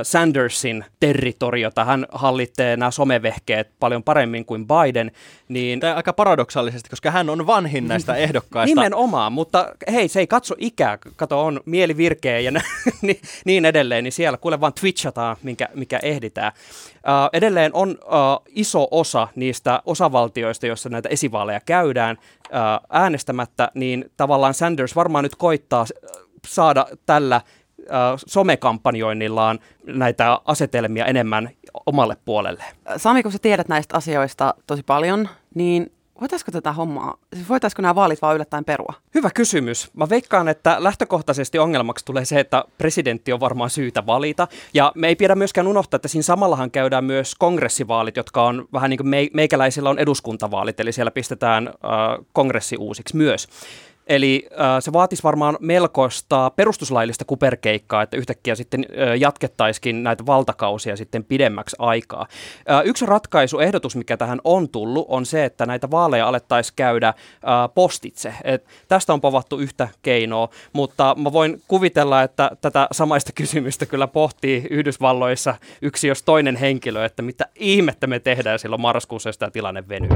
Sandersin 0.02 0.84
territoriota, 1.00 1.84
hän 1.84 2.06
hallitsee 2.12 2.76
nämä 2.76 2.90
somevehkeet 2.90 3.70
paljon 3.80 4.02
paremmin 4.02 4.44
kuin 4.44 4.66
Biden, 4.66 5.10
niin... 5.48 5.80
Tämä 5.80 5.94
aika 5.94 6.12
paradoksaalisesti, 6.12 6.90
koska 6.90 7.10
hän 7.10 7.30
on 7.30 7.46
vanhin 7.46 7.88
näistä 7.88 8.16
ehdokkaista. 8.24 8.74
Nimenomaan, 8.74 9.32
mutta 9.32 9.74
hei, 9.92 10.08
se 10.08 10.20
ei 10.20 10.26
katso 10.26 10.54
ikää, 10.58 10.98
kato 11.16 11.44
on 11.44 11.60
mieli 11.64 11.96
virkeä 11.96 12.38
ja 12.38 12.52
niin 13.44 13.64
edelleen, 13.64 14.04
niin 14.04 14.12
siellä 14.12 14.38
kuule 14.38 14.60
vaan 14.60 14.72
twitchataan, 14.72 15.36
minkä, 15.42 15.68
mikä 15.74 15.98
ehditään. 16.02 16.52
Uh, 16.94 17.28
edelleen 17.32 17.70
on 17.74 17.90
uh, 17.90 18.44
iso 18.48 18.88
osa 18.90 19.28
niistä 19.34 19.82
osavaltioista, 19.86 20.66
joissa 20.66 20.88
näitä 20.88 21.08
esivaaleja 21.08 21.60
käydään 21.60 22.16
uh, 22.18 22.86
äänestämättä, 22.90 23.70
niin 23.74 24.10
tavallaan 24.16 24.54
Sanders 24.54 24.96
varmaan 24.96 25.24
nyt 25.24 25.36
koittaa 25.36 25.86
saada 26.46 26.86
tällä 27.06 27.40
somekampanjoinnillaan 28.26 29.58
näitä 29.86 30.40
asetelmia 30.44 31.06
enemmän 31.06 31.50
omalle 31.86 32.16
puolelle. 32.24 32.64
Sami, 32.96 33.22
kun 33.22 33.32
sä 33.32 33.38
tiedät 33.38 33.68
näistä 33.68 33.96
asioista 33.96 34.54
tosi 34.66 34.82
paljon, 34.82 35.28
niin 35.54 35.90
Voitaisiko 36.20 36.52
tätä 36.52 36.72
hommaa, 36.72 37.16
siis 37.34 37.48
voitaisiko 37.48 37.82
nämä 37.82 37.94
vaalit 37.94 38.22
vaan 38.22 38.34
yllättäen 38.34 38.64
perua? 38.64 38.94
Hyvä 39.14 39.30
kysymys. 39.30 39.90
Mä 39.94 40.08
veikkaan, 40.08 40.48
että 40.48 40.76
lähtökohtaisesti 40.78 41.58
ongelmaksi 41.58 42.04
tulee 42.04 42.24
se, 42.24 42.40
että 42.40 42.64
presidentti 42.78 43.32
on 43.32 43.40
varmaan 43.40 43.70
syytä 43.70 44.06
valita. 44.06 44.48
Ja 44.74 44.92
me 44.94 45.08
ei 45.08 45.16
pidä 45.16 45.34
myöskään 45.34 45.66
unohtaa, 45.66 45.96
että 45.96 46.08
siinä 46.08 46.22
samallahan 46.22 46.70
käydään 46.70 47.04
myös 47.04 47.34
kongressivaalit, 47.34 48.16
jotka 48.16 48.42
on 48.42 48.68
vähän 48.72 48.90
niin 48.90 48.98
kuin 48.98 49.30
meikäläisillä 49.34 49.90
on 49.90 49.98
eduskuntavaalit, 49.98 50.80
eli 50.80 50.92
siellä 50.92 51.10
pistetään 51.10 51.68
äh, 51.68 51.74
kongressi 52.32 52.76
uusiksi 52.76 53.16
myös. 53.16 53.48
Eli 54.06 54.48
äh, 54.52 54.66
se 54.80 54.92
vaatisi 54.92 55.22
varmaan 55.22 55.56
melkoista 55.60 56.50
perustuslaillista 56.56 57.24
kuperkeikkaa, 57.24 58.02
että 58.02 58.16
yhtäkkiä 58.16 58.54
sitten 58.54 58.86
äh, 58.90 59.16
jatkettaisikin 59.18 60.02
näitä 60.02 60.26
valtakausia 60.26 60.96
sitten 60.96 61.24
pidemmäksi 61.24 61.76
aikaa. 61.78 62.26
Äh, 62.70 62.82
yksi 62.84 63.06
ratkaisuehdotus, 63.06 63.96
mikä 63.96 64.16
tähän 64.16 64.40
on 64.44 64.68
tullut, 64.68 65.06
on 65.08 65.26
se, 65.26 65.44
että 65.44 65.66
näitä 65.66 65.90
vaaleja 65.90 66.28
alettaisiin 66.28 66.76
käydä 66.76 67.08
äh, 67.08 67.14
postitse. 67.74 68.34
Et 68.44 68.64
tästä 68.88 69.12
on 69.12 69.20
povattu 69.20 69.58
yhtä 69.58 69.88
keinoa, 70.02 70.48
mutta 70.72 71.16
mä 71.18 71.32
voin 71.32 71.62
kuvitella, 71.68 72.22
että 72.22 72.50
tätä 72.60 72.88
samaista 72.92 73.32
kysymystä 73.42 73.86
kyllä 73.86 74.06
pohtii 74.06 74.66
Yhdysvalloissa 74.70 75.54
yksi 75.82 76.08
jos 76.08 76.22
toinen 76.22 76.56
henkilö, 76.56 77.04
että 77.04 77.22
mitä 77.22 77.46
ihmettä 77.54 78.06
me 78.06 78.20
tehdään 78.20 78.58
silloin 78.58 78.82
marraskuussa, 78.82 79.28
jos 79.28 79.38
tämä 79.38 79.50
tilanne 79.50 79.88
venyy. 79.88 80.10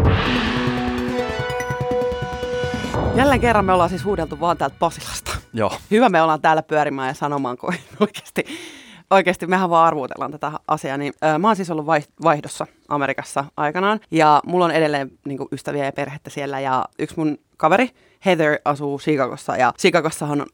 Jälleen 3.16 3.40
kerran 3.40 3.64
me 3.64 3.72
ollaan 3.72 3.90
siis 3.90 4.04
huudeltu 4.04 4.40
vaan 4.40 4.58
täältä 4.58 4.76
Pasilasta. 4.78 5.36
Joo. 5.52 5.72
Hyvä 5.90 6.08
me 6.08 6.22
ollaan 6.22 6.40
täällä 6.40 6.62
pyörimään 6.62 7.08
ja 7.08 7.14
sanomaan, 7.14 7.58
kun 7.58 7.74
oikeasti, 8.00 8.44
oikeasti 9.10 9.46
mehän 9.46 9.70
vaan 9.70 9.86
arvuutellaan 9.86 10.32
tätä 10.32 10.52
asiaa. 10.68 10.96
Niin, 10.96 11.12
äh, 11.24 11.38
mä 11.38 11.48
oon 11.48 11.56
siis 11.56 11.70
ollut 11.70 11.86
vaihdossa 12.24 12.66
Amerikassa 12.88 13.44
aikanaan 13.56 14.00
ja 14.10 14.40
mulla 14.46 14.64
on 14.64 14.70
edelleen 14.70 15.10
niin 15.26 15.38
kuin, 15.38 15.48
ystäviä 15.52 15.84
ja 15.84 15.92
perhettä 15.92 16.30
siellä 16.30 16.60
ja 16.60 16.84
yksi 16.98 17.16
mun 17.16 17.38
kaveri, 17.56 17.90
Heather 18.26 18.58
asuu 18.64 18.98
Chicagossa 18.98 19.56
ja 19.56 19.72
Chicagossahan 19.78 20.40
on 20.40 20.46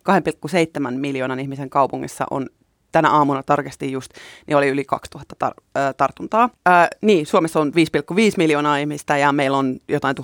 2,7 0.91 0.99
miljoonan 0.99 1.41
ihmisen 1.41 1.71
kaupungissa 1.71 2.25
on 2.31 2.47
tänä 2.95 3.11
aamuna 3.11 3.43
tarkasti 3.43 3.93
just, 3.93 4.13
niin 4.47 4.57
oli 4.57 4.69
yli 4.69 4.85
2000 4.85 5.37
tar- 5.45 5.63
äh, 5.77 5.95
tartuntaa. 5.97 6.51
Äh, 6.69 6.89
niin, 7.01 7.27
Suomessa 7.27 7.61
on 7.61 7.73
5,5 7.75 8.35
miljoonaa 8.37 8.77
ihmistä 8.77 9.17
ja 9.17 9.33
meillä 9.33 9.59
on 9.59 9.77
jotain 9.89 10.17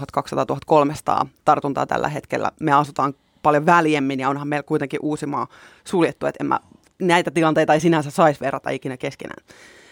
1200-1300 1.22 1.26
tartuntaa 1.44 1.86
tällä 1.86 2.08
hetkellä. 2.08 2.50
Me 2.60 2.72
asutaan 2.72 3.14
paljon 3.42 3.66
väljemmin 3.66 4.20
ja 4.20 4.28
onhan 4.28 4.48
meillä 4.48 4.62
kuitenkin 4.62 5.00
Uusimaa 5.02 5.46
suljettu, 5.84 6.26
että 6.26 6.44
en 6.44 6.46
mä, 6.46 6.60
näitä 7.02 7.30
tilanteita 7.30 7.74
ei 7.74 7.80
sinänsä 7.80 8.10
saisi 8.10 8.40
verrata 8.40 8.70
ikinä 8.70 8.96
keskenään. 8.96 9.44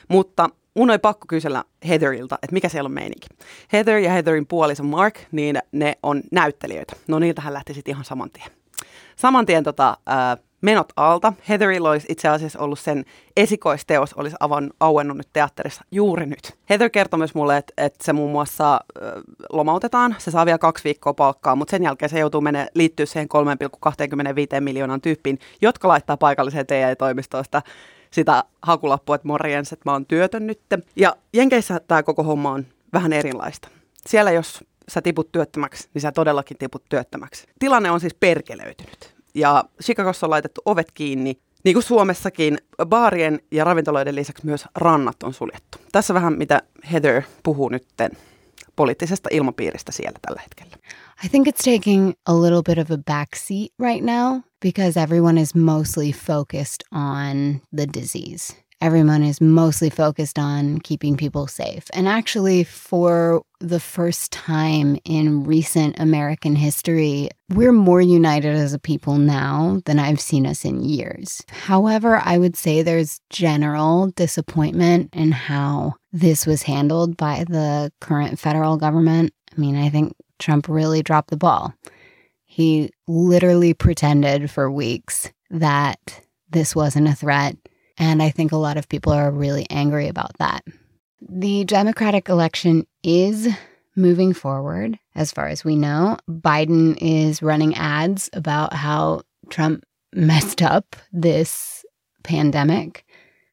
Mutta 0.08 0.50
mun 0.74 0.90
oli 0.90 0.98
pakko 0.98 1.24
kysellä 1.28 1.64
Heatherilta, 1.88 2.38
että 2.42 2.54
mikä 2.54 2.68
siellä 2.68 2.88
on 2.88 2.94
meininki. 2.94 3.26
Heather 3.72 3.98
ja 3.98 4.12
Heatherin 4.12 4.46
puoliso 4.46 4.82
Mark, 4.82 5.18
niin 5.32 5.58
ne 5.72 5.98
on 6.02 6.22
näyttelijöitä. 6.32 6.96
No 7.08 7.18
niiltähän 7.18 7.54
lähti 7.54 7.74
sitten 7.74 7.92
ihan 7.92 8.04
saman 8.04 8.30
tien. 8.30 8.50
Saman 9.16 9.46
tien 9.46 9.64
tota, 9.64 9.96
äh, 10.08 10.44
Menot 10.60 10.92
alta. 10.96 11.32
Heatherilla 11.48 11.90
olisi 11.90 12.06
itse 12.10 12.28
asiassa 12.28 12.58
ollut 12.58 12.78
sen 12.78 13.04
esikoisteos, 13.36 14.14
olisi 14.14 14.36
avan, 14.40 14.70
auennut 14.80 15.16
nyt 15.16 15.28
teatterissa 15.32 15.84
juuri 15.90 16.26
nyt. 16.26 16.58
Heather 16.70 16.90
kertoi 16.90 17.18
myös 17.18 17.34
mulle, 17.34 17.56
että, 17.56 17.72
että 17.76 18.04
se 18.04 18.12
muun 18.12 18.30
muassa 18.30 18.74
äh, 18.74 19.12
lomautetaan, 19.52 20.16
se 20.18 20.30
saa 20.30 20.46
vielä 20.46 20.58
kaksi 20.58 20.84
viikkoa 20.84 21.14
palkkaa, 21.14 21.56
mutta 21.56 21.70
sen 21.70 21.82
jälkeen 21.82 22.08
se 22.08 22.18
joutuu 22.18 22.40
mene, 22.40 22.66
liittyä 22.74 23.06
siihen 23.06 23.28
3,25 24.54 24.60
miljoonan 24.60 25.00
tyyppiin, 25.00 25.38
jotka 25.62 25.88
laittaa 25.88 26.16
paikalliseen 26.16 26.66
TE-toimistoista 26.66 27.62
sitä 28.10 28.44
hakulappua, 28.62 29.14
että 29.14 29.28
morjens, 29.28 29.72
että 29.72 29.90
mä 29.90 29.92
oon 29.92 30.06
työtön 30.06 30.46
nyt. 30.46 30.60
Ja 30.96 31.16
Jenkeissä 31.32 31.80
tämä 31.88 32.02
koko 32.02 32.22
homma 32.22 32.50
on 32.50 32.66
vähän 32.92 33.12
erilaista. 33.12 33.68
Siellä 34.06 34.30
jos 34.30 34.64
sä 34.88 35.02
tiput 35.02 35.32
työttömäksi, 35.32 35.88
niin 35.94 36.02
sä 36.02 36.12
todellakin 36.12 36.58
tiput 36.58 36.82
työttömäksi. 36.88 37.46
Tilanne 37.58 37.90
on 37.90 38.00
siis 38.00 38.14
perkelöitynyt 38.14 39.17
ja 39.38 39.64
Chicagossa 39.82 40.26
on 40.26 40.30
laitettu 40.30 40.60
ovet 40.64 40.92
kiinni. 40.92 41.38
Niin 41.64 41.74
kuin 41.74 41.82
Suomessakin, 41.82 42.58
baarien 42.86 43.40
ja 43.50 43.64
ravintoloiden 43.64 44.14
lisäksi 44.14 44.46
myös 44.46 44.64
rannat 44.74 45.22
on 45.22 45.34
suljettu. 45.34 45.78
Tässä 45.92 46.14
vähän 46.14 46.38
mitä 46.38 46.62
Heather 46.92 47.22
puhuu 47.42 47.68
nytten 47.68 48.10
poliittisesta 48.76 49.28
ilmapiiristä 49.32 49.92
siellä 49.92 50.18
tällä 50.22 50.42
hetkellä. 50.42 50.76
I 51.24 51.28
think 51.28 51.48
it's 51.48 51.74
taking 51.74 52.12
a 52.26 52.34
little 52.42 52.62
bit 52.62 52.78
of 52.78 52.90
a 52.90 53.02
backseat 53.06 53.70
right 53.80 54.04
now 54.04 54.40
because 54.62 55.00
everyone 55.00 55.40
is 55.40 55.54
mostly 55.54 56.12
focused 56.12 56.82
on 56.92 57.60
the 57.76 57.86
disease. 58.00 58.67
Everyone 58.80 59.22
is 59.22 59.40
mostly 59.40 59.90
focused 59.90 60.38
on 60.38 60.78
keeping 60.80 61.16
people 61.16 61.46
safe. 61.46 61.84
And 61.92 62.08
actually, 62.08 62.64
for 62.64 63.42
the 63.60 63.80
first 63.80 64.30
time 64.30 64.98
in 65.04 65.44
recent 65.44 65.98
American 65.98 66.54
history, 66.54 67.28
we're 67.50 67.72
more 67.72 68.00
united 68.00 68.54
as 68.54 68.72
a 68.72 68.78
people 68.78 69.18
now 69.18 69.80
than 69.84 69.98
I've 69.98 70.20
seen 70.20 70.46
us 70.46 70.64
in 70.64 70.82
years. 70.82 71.42
However, 71.48 72.20
I 72.24 72.38
would 72.38 72.56
say 72.56 72.82
there's 72.82 73.20
general 73.30 74.12
disappointment 74.12 75.10
in 75.12 75.32
how 75.32 75.94
this 76.12 76.46
was 76.46 76.62
handled 76.62 77.16
by 77.16 77.44
the 77.48 77.92
current 78.00 78.38
federal 78.38 78.76
government. 78.76 79.32
I 79.56 79.60
mean, 79.60 79.76
I 79.76 79.88
think 79.88 80.14
Trump 80.38 80.68
really 80.68 81.02
dropped 81.02 81.30
the 81.30 81.36
ball. 81.36 81.74
He 82.44 82.90
literally 83.06 83.74
pretended 83.74 84.50
for 84.50 84.70
weeks 84.70 85.30
that 85.50 86.20
this 86.50 86.74
wasn't 86.76 87.08
a 87.08 87.14
threat 87.14 87.56
and 87.98 88.22
I 88.22 88.30
think 88.30 88.52
a 88.52 88.56
lot 88.56 88.76
of 88.76 88.88
people 88.88 89.12
are 89.12 89.30
really 89.30 89.66
angry 89.70 90.08
about 90.08 90.36
that. 90.38 90.64
The 91.20 91.64
Democratic 91.64 92.28
election 92.28 92.86
is 93.02 93.48
moving 93.96 94.32
forward, 94.32 94.98
as 95.14 95.32
far 95.32 95.48
as 95.48 95.64
we 95.64 95.74
know. 95.74 96.16
Biden 96.30 96.96
is 97.00 97.42
running 97.42 97.74
ads 97.74 98.30
about 98.32 98.72
how 98.72 99.22
Trump 99.50 99.84
messed 100.14 100.62
up 100.62 100.96
this 101.12 101.84
pandemic, 102.22 103.04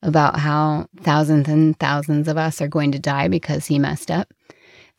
about 0.01 0.39
how 0.39 0.87
thousands 1.01 1.49
and 1.49 1.77
thousands 1.79 2.27
of 2.27 2.37
us 2.37 2.61
are 2.61 2.67
going 2.67 2.91
to 2.91 2.99
die 2.99 3.27
because 3.27 3.65
he 3.65 3.79
messed 3.79 4.11
up. 4.11 4.31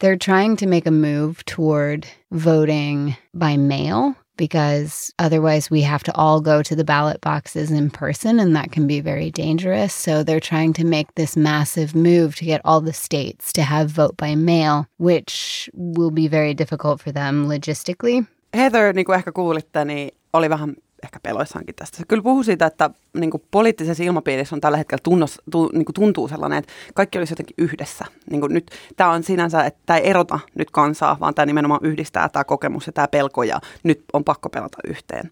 They're 0.01 0.17
trying 0.17 0.57
to 0.59 0.67
make 0.67 0.87
a 0.87 0.91
move 0.91 1.43
toward 1.47 2.07
voting 2.31 3.17
by 3.33 3.57
mail 3.57 4.17
because 4.37 5.13
otherwise 5.19 5.71
we 5.71 5.83
have 5.83 6.03
to 6.05 6.15
all 6.15 6.41
go 6.41 6.63
to 6.63 6.77
the 6.77 6.85
ballot 6.85 7.21
boxes 7.21 7.71
in 7.71 7.91
person 7.91 8.41
and 8.41 8.55
that 8.57 8.73
can 8.73 8.87
be 8.87 9.01
very 9.01 9.31
dangerous. 9.31 9.95
So 9.95 10.23
they're 10.23 10.41
trying 10.41 10.73
to 10.75 10.85
make 10.85 11.15
this 11.15 11.37
massive 11.37 11.95
move 11.95 12.37
to 12.37 12.45
get 12.45 12.61
all 12.65 12.81
the 12.81 12.93
states 12.93 13.53
to 13.53 13.63
have 13.63 13.91
vote 13.91 14.17
by 14.17 14.35
mail, 14.35 14.87
which 14.99 15.71
will 15.75 16.11
be 16.11 16.29
very 16.29 16.55
difficult 16.55 17.01
for 17.01 17.13
them 17.13 17.49
logistically. 17.49 18.27
Heather, 18.55 18.93
niin 18.93 19.05
kuin 19.05 19.17
ehkä 19.17 19.33
kuulitte, 19.33 19.85
niin 19.85 20.11
oli 20.33 20.51
vähän 20.51 20.77
ehkä 21.07 21.21
peloissaankin 21.23 21.75
tästä. 21.75 21.97
Se 21.97 22.05
kyllä 22.09 22.23
puhuu 22.23 22.43
siitä, 22.43 22.67
että 22.67 22.91
niin 23.15 23.31
kuin 23.31 23.43
poliittisessa 23.51 24.03
ilmapiirissä 24.03 24.57
on 24.57 24.61
tällä 24.61 24.79
hetkellä 24.79 25.01
tunnos, 25.03 25.43
tu, 25.51 25.71
niin 25.73 25.85
kuin 25.85 25.95
tuntuu 25.95 26.29
sellainen, 26.29 26.59
että 26.59 26.73
kaikki 26.95 27.19
olisi 27.19 27.33
jotenkin 27.33 27.55
yhdessä. 27.59 28.05
Niin 28.31 28.41
kuin 28.41 28.55
nyt 28.55 28.71
tämä 28.97 29.11
on 29.11 29.23
sinänsä, 29.23 29.65
että 29.65 29.81
tämä 29.87 29.99
ei 29.99 30.11
erota 30.11 30.39
nyt 30.55 30.71
kansaa, 30.71 31.17
vaan 31.21 31.35
tämä 31.35 31.47
nimenomaan 31.47 31.81
yhdistää 31.85 32.29
tämä 32.29 32.45
kokemus 32.45 32.87
ja 32.87 32.93
tämä 32.93 33.09
pelko 33.09 33.43
ja 33.43 33.61
nyt 33.83 34.05
on 34.13 34.25
pakko 34.25 34.49
pelata 34.49 34.79
yhteen. 34.89 35.31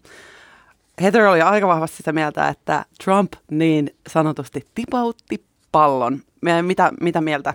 Heather 1.01 1.25
oli 1.25 1.41
aika 1.41 1.67
vahvasti 1.67 1.97
sitä 1.97 2.13
mieltä, 2.13 2.47
että 2.47 2.85
Trump 3.03 3.33
niin 3.51 3.95
sanotusti 4.07 4.65
tipautti 4.75 5.43
pallon. 5.71 6.19
Mitä, 6.61 6.91
mitä 7.01 7.21
mieltä 7.21 7.53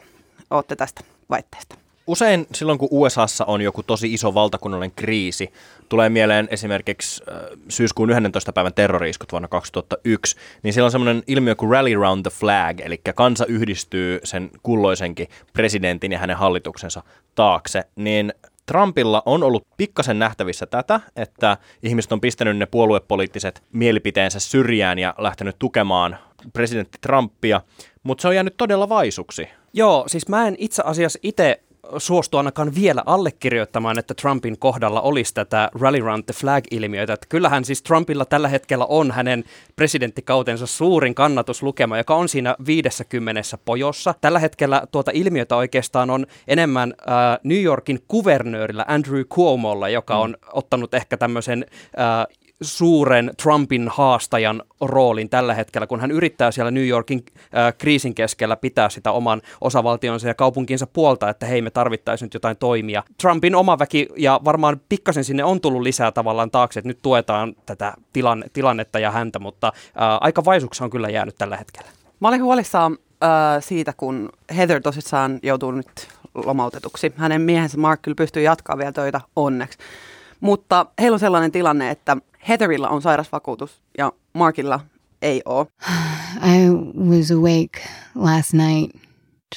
olette 0.51 0.77
tästä 0.77 1.01
väitteestä? 1.31 1.75
Usein 2.11 2.47
silloin, 2.55 2.79
kun 2.79 2.89
USAssa 2.91 3.45
on 3.45 3.61
joku 3.61 3.83
tosi 3.83 4.15
iso 4.15 4.35
valtakunnallinen 4.35 4.93
kriisi, 4.97 5.53
tulee 5.89 6.09
mieleen 6.09 6.49
esimerkiksi 6.51 7.23
äh, 7.29 7.59
syyskuun 7.69 8.11
11. 8.11 8.53
päivän 8.53 8.75
terroriiskut 8.75 9.33
vuonna 9.33 9.49
2001, 9.49 10.37
niin 10.63 10.73
siellä 10.73 10.87
on 10.87 10.91
semmoinen 10.91 11.23
ilmiö 11.27 11.55
kuin 11.55 11.71
rally 11.71 11.95
round 11.95 12.23
the 12.23 12.31
flag, 12.31 12.81
eli 12.81 13.01
kansa 13.15 13.47
yhdistyy 13.47 14.21
sen 14.25 14.51
kulloisenkin 14.63 15.29
presidentin 15.53 16.13
ja 16.13 16.19
hänen 16.19 16.37
hallituksensa 16.37 17.03
taakse, 17.35 17.85
niin 17.97 18.33
Trumpilla 18.67 19.23
on 19.27 19.43
ollut 19.43 19.67
pikkasen 19.77 20.19
nähtävissä 20.19 20.67
tätä, 20.67 21.01
että 21.17 21.57
ihmiset 21.83 22.13
on 22.13 22.21
pistänyt 22.21 22.57
ne 22.57 22.67
puoluepoliittiset 22.67 23.63
mielipiteensä 23.73 24.41
syrjään 24.41 24.99
ja 24.99 25.15
lähtenyt 25.19 25.57
tukemaan 25.59 26.19
presidentti 26.53 26.99
Trumpia, 27.01 27.61
mutta 28.03 28.23
se 28.23 28.29
on 28.29 28.35
jäänyt 28.35 28.57
todella 28.57 28.89
vaisuksi. 28.89 29.49
Joo, 29.73 30.05
siis 30.07 30.29
mä 30.29 30.49
en 30.49 30.55
itse 30.59 30.83
asiassa 30.87 31.19
itse 31.23 31.61
suostu 31.99 32.37
ainakaan 32.37 32.75
vielä 32.75 33.03
allekirjoittamaan, 33.07 33.99
että 33.99 34.15
Trumpin 34.15 34.59
kohdalla 34.59 35.01
olisi 35.01 35.35
tätä 35.35 35.71
Rally 35.81 36.01
Round 36.01 36.23
the 36.25 36.35
Flag-ilmiötä. 36.35 37.13
Että 37.13 37.27
kyllähän 37.29 37.65
siis 37.65 37.83
Trumpilla 37.83 38.25
tällä 38.25 38.49
hetkellä 38.49 38.87
on 38.87 39.11
hänen 39.11 39.45
presidenttikautensa 39.77 40.67
suurin 40.67 41.15
kannatuslukema, 41.15 41.99
joka 41.99 42.15
on 42.15 42.29
siinä 42.29 42.57
50 42.67 43.43
pojossa. 43.65 44.15
Tällä 44.21 44.39
hetkellä 44.39 44.83
tuota 44.93 45.11
ilmiötä 45.15 45.57
oikeastaan 45.57 46.11
on 46.11 46.27
enemmän 46.49 46.95
äh, 47.01 47.39
New 47.45 47.63
Yorkin 47.63 47.99
kuvernöörillä 48.09 48.85
Andrew 48.89 49.23
Cuomolla, 49.23 49.89
joka 49.89 50.15
mm. 50.15 50.21
on 50.21 50.37
ottanut 50.53 50.95
ehkä 50.95 51.17
tämmöisen 51.17 51.67
äh, 51.71 52.37
suuren 52.63 53.31
Trumpin 53.43 53.89
haastajan 53.89 54.63
roolin 54.81 55.29
tällä 55.29 55.55
hetkellä, 55.55 55.87
kun 55.87 56.01
hän 56.01 56.11
yrittää 56.11 56.51
siellä 56.51 56.71
New 56.71 56.87
Yorkin 56.87 57.25
äh, 57.35 57.75
kriisin 57.79 58.15
keskellä 58.15 58.57
pitää 58.57 58.89
sitä 58.89 59.13
oman 59.13 59.43
osavaltionsa 59.61 60.29
ja 60.29 60.35
kaupunkinsa 60.35 60.87
puolta, 60.87 61.29
että 61.29 61.47
hei 61.47 61.63
me 61.63 61.71
tarvittaisiin 61.71 62.27
nyt 62.27 62.35
jotain 62.35 62.57
toimia. 62.57 63.03
Trumpin 63.21 63.55
oma 63.55 63.79
väki 63.79 64.09
ja 64.17 64.41
varmaan 64.45 64.81
pikkasen 64.89 65.25
sinne 65.25 65.45
on 65.45 65.61
tullut 65.61 65.83
lisää 65.83 66.13
tavallaan 66.13 66.51
taakse, 66.51 66.81
että 66.81 66.89
nyt 66.89 66.99
tuetaan 67.03 67.55
tätä 67.67 67.95
tilanne, 68.13 68.47
tilannetta 68.53 68.99
ja 68.99 69.11
häntä, 69.11 69.39
mutta 69.39 69.67
äh, 69.67 69.73
aika 70.21 70.45
vaisuksi 70.45 70.85
on 70.85 70.91
kyllä 70.91 71.09
jäänyt 71.09 71.35
tällä 71.39 71.57
hetkellä. 71.57 71.91
Mä 72.21 72.29
olin 72.29 72.43
huolissaan 72.43 72.99
äh, 73.23 73.29
siitä, 73.61 73.93
kun 73.97 74.29
Heather 74.57 74.83
tosissaan 74.83 75.39
joutuu 75.43 75.71
nyt 75.71 76.09
lomautetuksi. 76.35 77.13
Hänen 77.17 77.41
miehensä 77.41 77.79
Mark 77.79 78.03
kyllä 78.03 78.15
pystyy 78.15 78.43
jatkaa 78.43 78.79
vielä 78.79 78.93
töitä 78.93 79.21
onneksi. 79.37 79.79
Mutta 80.41 80.87
heillä 81.01 81.15
on 81.15 81.21
sellainen 81.21 81.53
tilanne, 81.53 81.91
että 81.91 82.17
Heatherilla 82.49 82.89
on 82.89 83.03
sairasvakuutus 83.03 83.83
ja 83.99 84.13
Markilla 84.33 84.81
ei 85.23 85.43
ole. 85.45 85.67
I 86.57 86.71
was 86.97 87.31
awake 87.31 87.81
last 88.15 88.53
night, 88.53 88.97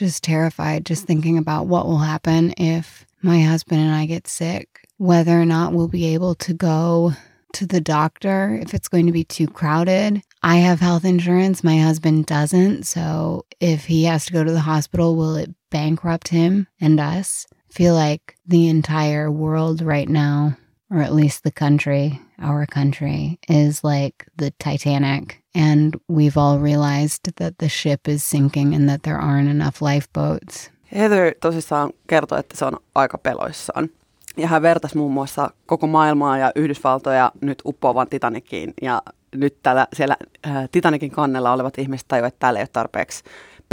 just 0.02 0.24
terrified, 0.28 0.82
just 0.90 1.06
thinking 1.06 1.38
about 1.38 1.70
what 1.70 1.88
will 1.88 1.98
happen 1.98 2.52
if 2.60 2.88
my 3.22 3.42
husband 3.52 3.82
and 3.82 4.04
I 4.04 4.06
get 4.08 4.28
sick, 4.28 4.68
whether 5.00 5.42
or 5.42 5.46
not 5.46 5.74
we'll 5.74 5.88
be 5.88 6.16
able 6.16 6.36
to 6.36 6.54
go 6.54 7.14
to 7.54 7.66
the 7.68 7.82
doctor 7.82 8.60
if 8.62 8.74
it's 8.74 8.90
going 8.90 9.06
to 9.06 9.12
be 9.12 9.24
too 9.24 9.48
crowded. 9.48 10.22
I 10.42 10.58
have 10.58 10.80
health 10.82 11.06
insurance, 11.06 11.64
my 11.64 11.78
husband 11.78 12.26
doesn't. 12.26 12.84
So 12.84 13.46
if 13.60 13.86
he 13.86 14.06
has 14.06 14.26
to 14.26 14.34
go 14.34 14.44
to 14.44 14.52
the 14.52 14.60
hospital, 14.60 15.16
will 15.16 15.36
it 15.36 15.52
bankrupt 15.70 16.28
him 16.30 16.68
and 16.82 17.00
us? 17.00 17.48
Feel 17.70 17.94
like 17.94 18.36
the 18.46 18.68
entire 18.68 19.32
world 19.32 19.82
right 19.82 20.10
now 20.10 20.58
or 20.92 21.02
at 21.02 21.16
least 21.16 21.44
the 21.44 21.52
country, 21.52 22.20
our 22.42 22.66
country, 22.74 23.38
is 23.50 23.84
like 23.84 24.16
the 24.38 24.52
Titanic. 24.64 25.44
And 25.56 25.96
we've 26.08 26.38
all 26.38 26.60
realized 26.60 27.30
that 27.36 27.58
the 27.58 27.70
ship 27.70 28.08
is 28.08 28.30
sinking 28.30 28.76
and 28.76 28.90
that 28.90 29.04
there 29.04 29.18
aren't 29.18 29.50
enough 29.50 29.82
lifeboats. 29.82 30.72
Heather 30.96 31.34
tosissaan 31.42 31.92
kertoi, 32.08 32.40
että 32.40 32.58
se 32.58 32.66
on 32.66 32.78
aika 32.96 33.18
peloissaan. 33.18 33.90
Ja 34.38 34.48
hän 34.48 34.62
vertasi 34.62 34.98
muun 34.98 35.12
muassa 35.12 35.50
koko 35.66 35.88
maailmaa 35.88 36.38
ja 36.38 36.52
Yhdysvaltoja 36.56 37.32
nyt 37.42 37.62
uppoavan 37.66 38.08
Titanikiin. 38.08 38.74
Ja 38.82 39.02
nyt 39.36 39.58
täällä, 39.64 39.88
siellä 39.94 40.18
äh, 40.48 40.70
Titanikin 40.72 41.12
kannella 41.12 41.54
olevat 41.54 41.80
ihmiset 41.80 42.08
tajuivat, 42.08 42.34
että 42.34 42.40
täällä 42.40 42.60
ei 42.60 42.64
ole 42.64 42.70
tarpeeksi 42.74 43.24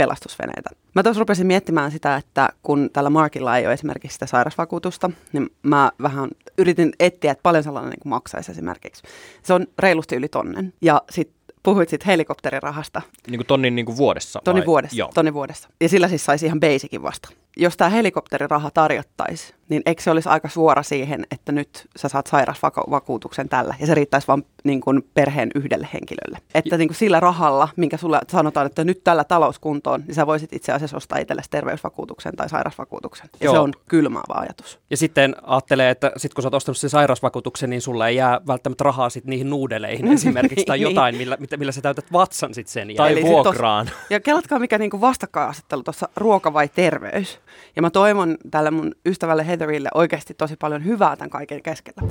pelastusveneitä. 0.01 0.69
Mä 0.95 1.03
tuossa 1.03 1.19
rupesin 1.19 1.47
miettimään 1.47 1.91
sitä, 1.91 2.15
että 2.15 2.49
kun 2.63 2.89
tällä 2.93 3.09
Markilla 3.09 3.57
ei 3.57 3.65
ole 3.65 3.73
esimerkiksi 3.73 4.13
sitä 4.13 4.25
sairausvakuutusta, 4.25 5.09
niin 5.33 5.49
mä 5.63 5.91
vähän 6.01 6.29
yritin 6.57 6.93
etsiä, 6.99 7.31
että 7.31 7.41
paljon 7.41 7.63
sellainen 7.63 7.89
niin 7.89 8.09
maksaisi 8.09 8.51
esimerkiksi. 8.51 9.03
Se 9.43 9.53
on 9.53 9.67
reilusti 9.79 10.15
yli 10.15 10.27
tonnen. 10.27 10.73
Ja 10.81 11.01
sitten 11.09 11.35
puhuit 11.63 11.89
sitten 11.89 12.05
helikopterirahasta. 12.05 13.01
Niin 13.27 13.37
kuin 13.37 13.47
tonnin 13.47 13.75
niin 13.75 13.85
kuin 13.85 13.97
vuodessa? 13.97 14.41
Tonnin 14.43 14.65
vuodessa, 14.65 14.97
Joo. 14.97 15.09
tonnin 15.13 15.33
vuodessa. 15.33 15.69
Ja 15.81 15.89
sillä 15.89 16.07
siis 16.07 16.25
saisi 16.25 16.45
ihan 16.45 16.59
basicin 16.59 17.03
vasta. 17.03 17.29
Jos 17.57 17.77
tämä 17.77 17.89
helikopteriraha 17.89 18.71
tarjottaisi, 18.71 19.53
niin 19.71 19.81
eikö 19.85 20.01
se 20.01 20.11
olisi 20.11 20.29
aika 20.29 20.49
suora 20.49 20.83
siihen, 20.83 21.25
että 21.31 21.51
nyt 21.51 21.87
sä 21.97 22.07
saat 22.09 22.27
sairausvakuutuksen 22.27 23.49
tällä 23.49 23.75
ja 23.79 23.87
se 23.87 23.95
riittäisi 23.95 24.27
vain 24.27 24.45
niin 24.63 24.81
kuin 24.81 25.03
perheen 25.13 25.51
yhdelle 25.55 25.87
henkilölle. 25.93 26.37
Että 26.55 26.77
niin 26.77 26.87
kuin 26.87 26.95
sillä 26.95 27.19
rahalla, 27.19 27.69
minkä 27.75 27.97
sulle 27.97 28.19
sanotaan, 28.27 28.65
että 28.65 28.83
nyt 28.83 29.03
tällä 29.03 29.23
talouskuntoon, 29.23 30.03
niin 30.07 30.15
sä 30.15 30.27
voisit 30.27 30.53
itse 30.53 30.71
asiassa 30.71 30.97
ostaa 30.97 31.17
itsellesi 31.17 31.49
terveysvakuutuksen 31.49 32.35
tai 32.35 32.49
sairausvakuutuksen. 32.49 33.29
Ja 33.39 33.45
Joo. 33.45 33.53
se 33.53 33.59
on 33.59 33.73
kylmäävä 33.87 34.33
ajatus. 34.33 34.79
Ja 34.89 34.97
sitten 34.97 35.35
ajattelee, 35.43 35.89
että 35.89 36.11
sit 36.17 36.33
kun 36.33 36.41
sä 36.41 36.47
oot 36.47 36.53
ostanut 36.53 36.77
sen 36.77 36.89
sairausvakuutuksen, 36.89 37.69
niin 37.69 37.81
sulla 37.81 38.07
ei 38.07 38.15
jää 38.15 38.41
välttämättä 38.47 38.83
rahaa 38.83 39.09
sit 39.09 39.25
niihin 39.25 39.49
nuudeleihin 39.49 40.07
esimerkiksi 40.17 40.65
tai 40.65 40.77
niin. 40.77 40.89
jotain, 40.89 41.17
millä, 41.17 41.37
millä 41.57 41.71
sä 41.71 41.81
täytät 41.81 42.13
vatsan 42.13 42.53
sitten 42.53 42.73
sen. 42.73 42.95
Tai 42.97 43.21
vuokraan. 43.21 43.85
Tos, 43.85 43.95
ja 44.09 44.19
kelatkaa 44.19 44.59
mikä 44.59 44.77
niin 44.77 44.91
kuin 44.91 45.01
vastakkainasettelu 45.01 45.83
tuossa 45.83 46.09
ruoka 46.15 46.53
vai 46.53 46.67
terveys. 46.67 47.39
Ja 47.75 47.81
mä 47.81 47.89
toivon 47.89 48.37
tälle 48.51 48.71
mun 48.71 48.91
ystävälle 49.05 49.47
Heatherille 49.61 49.89
oikeasti 49.93 50.33
tosi 50.33 50.55
paljon 50.55 50.85
hyvää 50.85 51.15
tämän 51.15 51.29
kaiken 51.29 51.63
keskellä. 51.63 52.01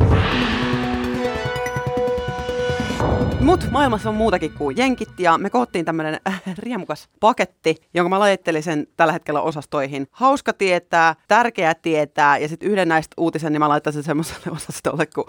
Mutta 3.41 3.67
maailmassa 3.71 4.09
on 4.09 4.15
muutakin 4.15 4.53
kuin 4.53 4.77
jenkit 4.77 5.21
ja 5.21 5.39
me 5.39 5.51
koottiin 5.51 5.85
tämmöinen 5.85 6.21
äh, 6.29 6.43
riemukas 6.59 7.09
paketti, 7.21 7.77
jonka 7.95 8.09
mä 8.09 8.19
lajittelin 8.19 8.63
sen 8.63 8.87
tällä 8.97 9.13
hetkellä 9.13 9.41
osastoihin. 9.41 10.07
Hauska 10.11 10.53
tietää, 10.53 11.15
tärkeä 11.29 11.75
tietää 11.75 12.39
ja 12.39 12.49
sitten 12.49 12.69
yhden 12.69 12.89
näistä 12.89 13.15
uutisen 13.17 13.53
niin 13.53 13.61
mä 13.61 13.69
laittaisin 13.69 14.03
semmoiselle 14.03 14.51
osastolle 14.57 15.07
kuin 15.07 15.27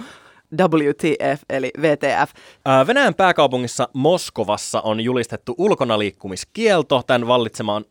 WTF 0.62 1.41
eli 1.49 1.71
VTF. 1.81 2.31
Venäjän 2.88 3.15
pääkaupungissa 3.15 3.89
Moskovassa 3.93 4.81
on 4.81 5.01
julistettu 5.01 5.55
ulkonaliikkumiskielto 5.57 7.03
tämän 7.07 7.27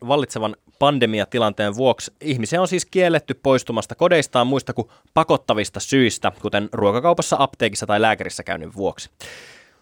vallitsevan 0.07 0.55
pandemiatilanteen 0.81 1.75
vuoksi. 1.75 2.13
Ihmisiä 2.21 2.61
on 2.61 2.67
siis 2.67 2.85
kielletty 2.85 3.33
poistumasta 3.33 3.95
kodeistaan 3.95 4.47
muista 4.47 4.73
kuin 4.73 4.87
pakottavista 5.13 5.79
syistä, 5.79 6.31
kuten 6.41 6.69
ruokakaupassa, 6.71 7.35
apteekissa 7.39 7.85
tai 7.85 8.01
lääkärissä 8.01 8.43
käynnin 8.43 8.75
vuoksi. 8.75 9.09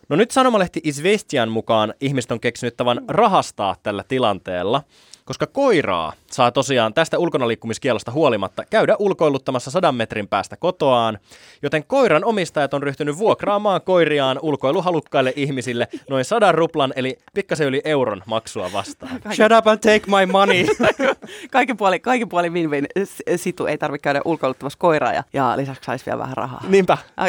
No 0.09 0.15
nyt 0.15 0.31
sanomalehti 0.31 0.81
Isvestian 0.83 1.49
mukaan 1.49 1.93
ihmiset 2.01 2.31
on 2.31 2.39
keksinyt 2.39 2.77
tavan 2.77 3.01
rahastaa 3.07 3.75
tällä 3.83 4.03
tilanteella, 4.07 4.83
koska 5.29 5.47
koiraa 5.47 6.13
saa 6.31 6.51
tosiaan 6.51 6.93
tästä 6.93 7.17
ulkonaliikkumiskielosta 7.17 8.11
huolimatta 8.11 8.63
käydä 8.69 8.95
ulkoiluttamassa 8.99 9.71
sadan 9.71 9.95
metrin 9.95 10.27
päästä 10.27 10.57
kotoaan, 10.57 11.19
joten 11.61 11.83
koiran 11.83 12.23
omistajat 12.23 12.73
on 12.73 12.83
ryhtynyt 12.83 13.17
vuokraamaan 13.17 13.81
koiriaan 13.81 14.39
ulkoiluhalukkaille 14.41 15.33
ihmisille 15.35 15.87
noin 16.09 16.25
sadan 16.25 16.55
ruplan 16.55 16.93
eli 16.95 17.17
pikkasen 17.33 17.67
yli 17.67 17.81
euron 17.83 18.23
maksua 18.25 18.69
vastaan. 18.73 19.21
Shut 19.33 19.51
up 19.57 19.67
and 19.67 19.77
take 19.77 20.01
my 20.07 20.25
money. 20.31 20.65
kaikki 21.51 21.73
puoli, 21.73 21.99
kaikki 21.99 22.25
puoli 22.25 22.49
win-win 22.49 22.87
situ, 23.35 23.65
ei 23.65 23.77
tarvitse 23.77 24.03
käydä 24.03 24.21
ulkoiluttamassa 24.25 24.79
koiraa 24.79 25.13
ja, 25.13 25.23
ja 25.33 25.57
lisäksi 25.57 25.85
saisi 25.85 26.05
vielä 26.05 26.19
vähän 26.19 26.37
rahaa. 26.37 26.63
Niinpä. 26.67 26.97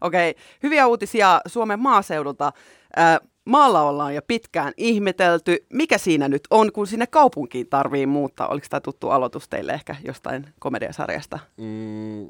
Okei, 0.00 0.30
okay. 0.30 0.42
hyviä 0.62 0.86
uutisia 0.86 1.40
Suomen 1.46 1.80
maaseudulta. 1.80 2.52
Äh, 2.98 3.18
maalla 3.48 3.82
ollaan 3.82 4.14
jo 4.14 4.22
pitkään 4.26 4.72
ihmetelty. 4.76 5.66
Mikä 5.72 5.98
siinä 5.98 6.28
nyt 6.28 6.42
on, 6.50 6.72
kun 6.72 6.86
sinne 6.86 7.06
kaupunkiin 7.06 7.66
tarvii 7.68 8.06
muuttaa? 8.06 8.48
Oliko 8.48 8.66
tämä 8.70 8.80
tuttu 8.80 9.10
aloitus 9.10 9.48
teille 9.48 9.72
ehkä 9.72 9.96
jostain 10.04 10.46
komediasarjasta? 10.58 11.38
Mm, 11.56 12.26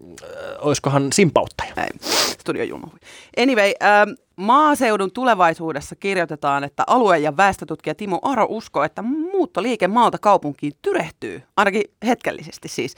olisikohan 0.58 1.12
simpauttaja? 1.12 1.72
Ei, 1.76 1.88
Studio 2.40 2.64
Julma. 2.64 2.90
Anyway, 3.42 3.72
äh, 3.82 4.14
maaseudun 4.36 5.12
tulevaisuudessa 5.12 5.96
kirjoitetaan, 5.96 6.64
että 6.64 6.84
alue- 6.86 7.18
ja 7.18 7.36
väestötutkija 7.36 7.94
Timo 7.94 8.18
Aro 8.22 8.46
uskoo, 8.48 8.84
että 8.84 9.02
muuttoliike 9.02 9.88
maalta 9.88 10.18
kaupunkiin 10.18 10.72
tyrehtyy, 10.82 11.42
ainakin 11.56 11.82
hetkellisesti 12.06 12.68
siis. 12.68 12.94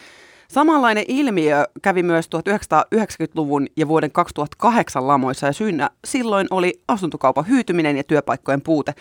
Samanlainen 0.51 1.05
ilmiö 1.09 1.65
kävi 1.83 2.03
myös 2.03 2.27
1990-luvun 2.27 3.67
ja 3.77 3.89
vuoden 3.89 4.13
2008 4.13 5.09
lamoissa 5.09 5.47
ja 5.47 5.53
syynä 5.53 5.91
silloin 6.05 6.47
oli 6.51 6.83
asuntokaupan 6.89 7.49
hyytyminen 7.49 7.97
ja 7.97 8.05
työpaikkojen 8.05 8.61
puute. 8.61 8.95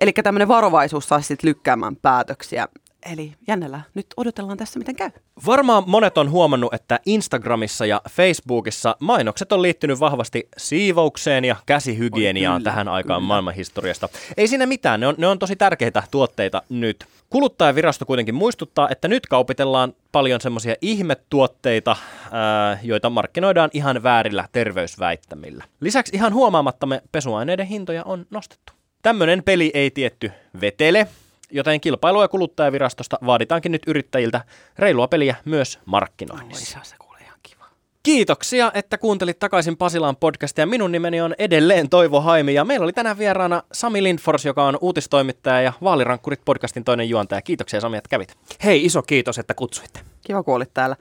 Eli 0.00 0.12
tämmöinen 0.12 0.48
varovaisuus 0.48 1.08
saa 1.08 1.20
sitten 1.20 1.48
lykkäämään 1.48 1.96
päätöksiä. 1.96 2.68
Eli 3.12 3.32
jännällä, 3.48 3.80
nyt 3.94 4.06
odotellaan 4.16 4.58
tässä 4.58 4.78
miten 4.78 4.96
käy. 4.96 5.10
Varmaan 5.46 5.84
monet 5.86 6.18
on 6.18 6.30
huomannut, 6.30 6.74
että 6.74 7.00
Instagramissa 7.06 7.86
ja 7.86 8.00
Facebookissa 8.10 8.96
mainokset 9.00 9.52
on 9.52 9.62
liittynyt 9.62 10.00
vahvasti 10.00 10.48
siivoukseen 10.56 11.44
ja 11.44 11.56
käsihygieniaan 11.66 12.60
kyllä, 12.60 12.70
tähän 12.70 12.88
aikaan 12.88 13.20
kyllä. 13.20 13.28
maailmanhistoriasta. 13.28 14.08
Ei 14.36 14.48
siinä 14.48 14.66
mitään, 14.66 15.00
ne 15.00 15.06
on, 15.06 15.14
ne 15.18 15.26
on 15.26 15.38
tosi 15.38 15.56
tärkeitä 15.56 16.02
tuotteita 16.10 16.62
nyt. 16.68 17.04
Kuluttajavirasto 17.30 18.06
kuitenkin 18.06 18.34
muistuttaa, 18.34 18.88
että 18.90 19.08
nyt 19.08 19.26
kaupitellaan 19.26 19.92
paljon 20.12 20.40
semmoisia 20.40 20.74
ihmetuotteita, 20.80 21.96
ää, 22.32 22.78
joita 22.82 23.10
markkinoidaan 23.10 23.70
ihan 23.72 24.02
väärillä 24.02 24.48
terveysväittämillä. 24.52 25.64
Lisäksi 25.80 26.16
ihan 26.16 26.34
huomaamattamme 26.34 27.02
pesuaineiden 27.12 27.66
hintoja 27.66 28.04
on 28.04 28.26
nostettu. 28.30 28.72
Tämmöinen 29.02 29.42
peli 29.42 29.70
ei 29.74 29.90
tietty 29.90 30.32
vetele, 30.60 31.08
joten 31.50 31.80
kilpailu- 31.80 32.22
ja 32.22 32.28
kuluttajavirastosta 32.28 33.18
vaaditaankin 33.26 33.72
nyt 33.72 33.82
yrittäjiltä 33.86 34.40
reilua 34.78 35.08
peliä 35.08 35.36
myös 35.44 35.78
markkinoinnissa. 35.84 36.78
se 36.82 36.96
kuule 36.98 37.18
ihan 37.20 37.38
kiva. 37.42 37.64
Kiitoksia, 38.02 38.70
että 38.74 38.98
kuuntelit 38.98 39.38
takaisin 39.38 39.76
Pasilaan 39.76 40.16
podcastia. 40.16 40.66
Minun 40.66 40.92
nimeni 40.92 41.20
on 41.20 41.34
edelleen 41.38 41.88
Toivo 41.88 42.20
Haimi 42.20 42.54
ja 42.54 42.64
meillä 42.64 42.84
oli 42.84 42.92
tänään 42.92 43.18
vieraana 43.18 43.62
Sami 43.72 44.02
Lindfors, 44.02 44.44
joka 44.44 44.64
on 44.64 44.78
uutistoimittaja 44.80 45.60
ja 45.60 45.72
Vaalirankkurit 45.82 46.40
podcastin 46.44 46.84
toinen 46.84 47.08
juontaja. 47.08 47.42
Kiitoksia 47.42 47.80
Sami, 47.80 47.96
että 47.96 48.08
kävit. 48.08 48.34
Hei, 48.64 48.84
iso 48.84 49.02
kiitos, 49.02 49.38
että 49.38 49.54
kutsuitte. 49.54 50.00
Kiva 50.26 50.42
kun 50.42 50.54
olit 50.54 50.74
täällä. 50.74 50.96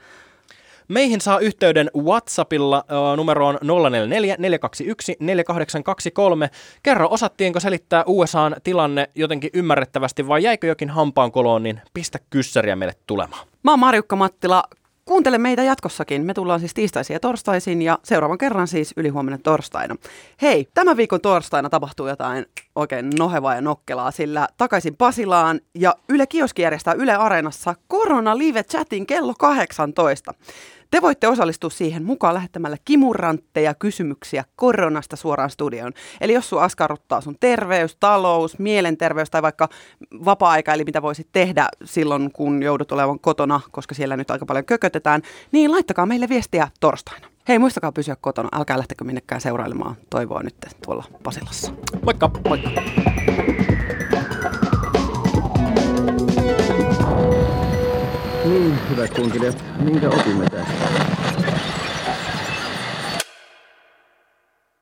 Meihin 0.88 1.22
saa 1.22 1.40
yhteyden 1.40 1.92
WhatsAppilla 1.98 2.86
ö, 2.92 3.16
numeroon 3.16 3.58
044 3.62 4.36
421 4.40 5.16
4823. 5.20 6.50
Kerro, 6.84 7.08
osattiinko 7.12 7.60
selittää 7.60 8.04
USAn 8.08 8.56
tilanne 8.64 9.10
jotenkin 9.16 9.50
ymmärrettävästi 9.54 10.28
vai 10.28 10.44
jäikö 10.44 10.68
jokin 10.68 10.90
hampaankoloon, 10.90 11.64
niin 11.64 11.82
pistä 11.94 12.20
kyssäriä 12.30 12.76
meille 12.76 12.96
tulemaan. 13.08 13.48
Mä 13.64 13.72
oon 13.72 13.80
Marjukka 13.80 14.16
Mattila. 14.16 14.64
Kuuntele 15.06 15.38
meitä 15.38 15.64
jatkossakin. 15.64 16.26
Me 16.26 16.34
tullaan 16.34 16.60
siis 16.60 16.74
tiistaisin 16.74 17.14
ja 17.14 17.20
torstaisin 17.20 17.82
ja 17.82 18.00
seuraavan 18.04 18.38
kerran 18.38 18.68
siis 18.68 18.94
ylihuomenna 18.98 19.38
torstaina. 19.44 19.96
Hei, 20.42 20.68
tämän 20.74 20.98
viikon 20.98 21.22
torstaina 21.22 21.70
tapahtuu 21.70 22.08
jotain 22.08 22.46
oikein 22.76 23.10
nohevaa 23.20 23.56
ja 23.56 23.62
nokkelaa, 23.62 24.12
sillä 24.12 24.48
takaisin 24.58 24.96
Pasilaan 24.96 25.60
ja 25.76 25.96
Yle 26.10 26.28
Kioski 26.28 26.62
järjestää 26.62 26.94
Yle 26.94 27.14
Areenassa 27.14 27.76
Korona 27.88 28.38
Live 28.38 28.64
Chatin 28.64 29.06
kello 29.06 29.34
18. 29.40 30.34
Te 30.96 31.02
voitte 31.02 31.28
osallistua 31.28 31.70
siihen 31.70 32.06
mukaan 32.06 32.34
lähettämällä 32.34 32.78
kimurantteja 32.86 33.74
kysymyksiä 33.74 34.44
koronasta 34.56 35.16
suoraan 35.16 35.50
studioon. 35.50 35.92
Eli 36.22 36.34
jos 36.34 36.50
sun 36.50 36.62
askarruttaa 36.62 37.22
sun 37.22 37.36
terveys, 37.40 37.96
talous, 38.00 38.60
mielenterveys 38.60 39.30
tai 39.30 39.42
vaikka 39.42 39.70
vapaa-aika, 40.26 40.74
eli 40.74 40.84
mitä 40.84 41.02
voisit 41.02 41.28
tehdä 41.32 41.68
silloin, 41.84 42.32
kun 42.32 42.64
joudut 42.64 42.92
olevan 42.92 43.20
kotona, 43.20 43.62
koska 43.72 43.96
siellä 43.96 44.18
nyt 44.18 44.32
aika 44.32 44.46
paljon 44.46 44.66
kökötetään, 44.66 45.22
niin 45.52 45.72
laittakaa 45.72 46.06
meille 46.06 46.30
viestiä 46.30 46.68
torstaina. 46.80 47.28
Hei, 47.48 47.60
muistakaa 47.60 47.92
pysyä 47.92 48.16
kotona. 48.22 48.50
Älkää 48.52 48.78
lähtekö 48.78 49.04
minnekään 49.04 49.42
seurailemaan 49.42 49.96
toivoa 50.10 50.44
nyt 50.44 50.56
tuolla 50.86 51.04
Pasilassa. 51.24 51.72
Moikka! 52.06 52.32
Moikka! 52.48 52.72
Hyvät 58.90 59.14
kuuntelijat, 59.14 59.64
minkä 59.80 60.10
opimme 60.10 60.46
tästä? 60.50 61.15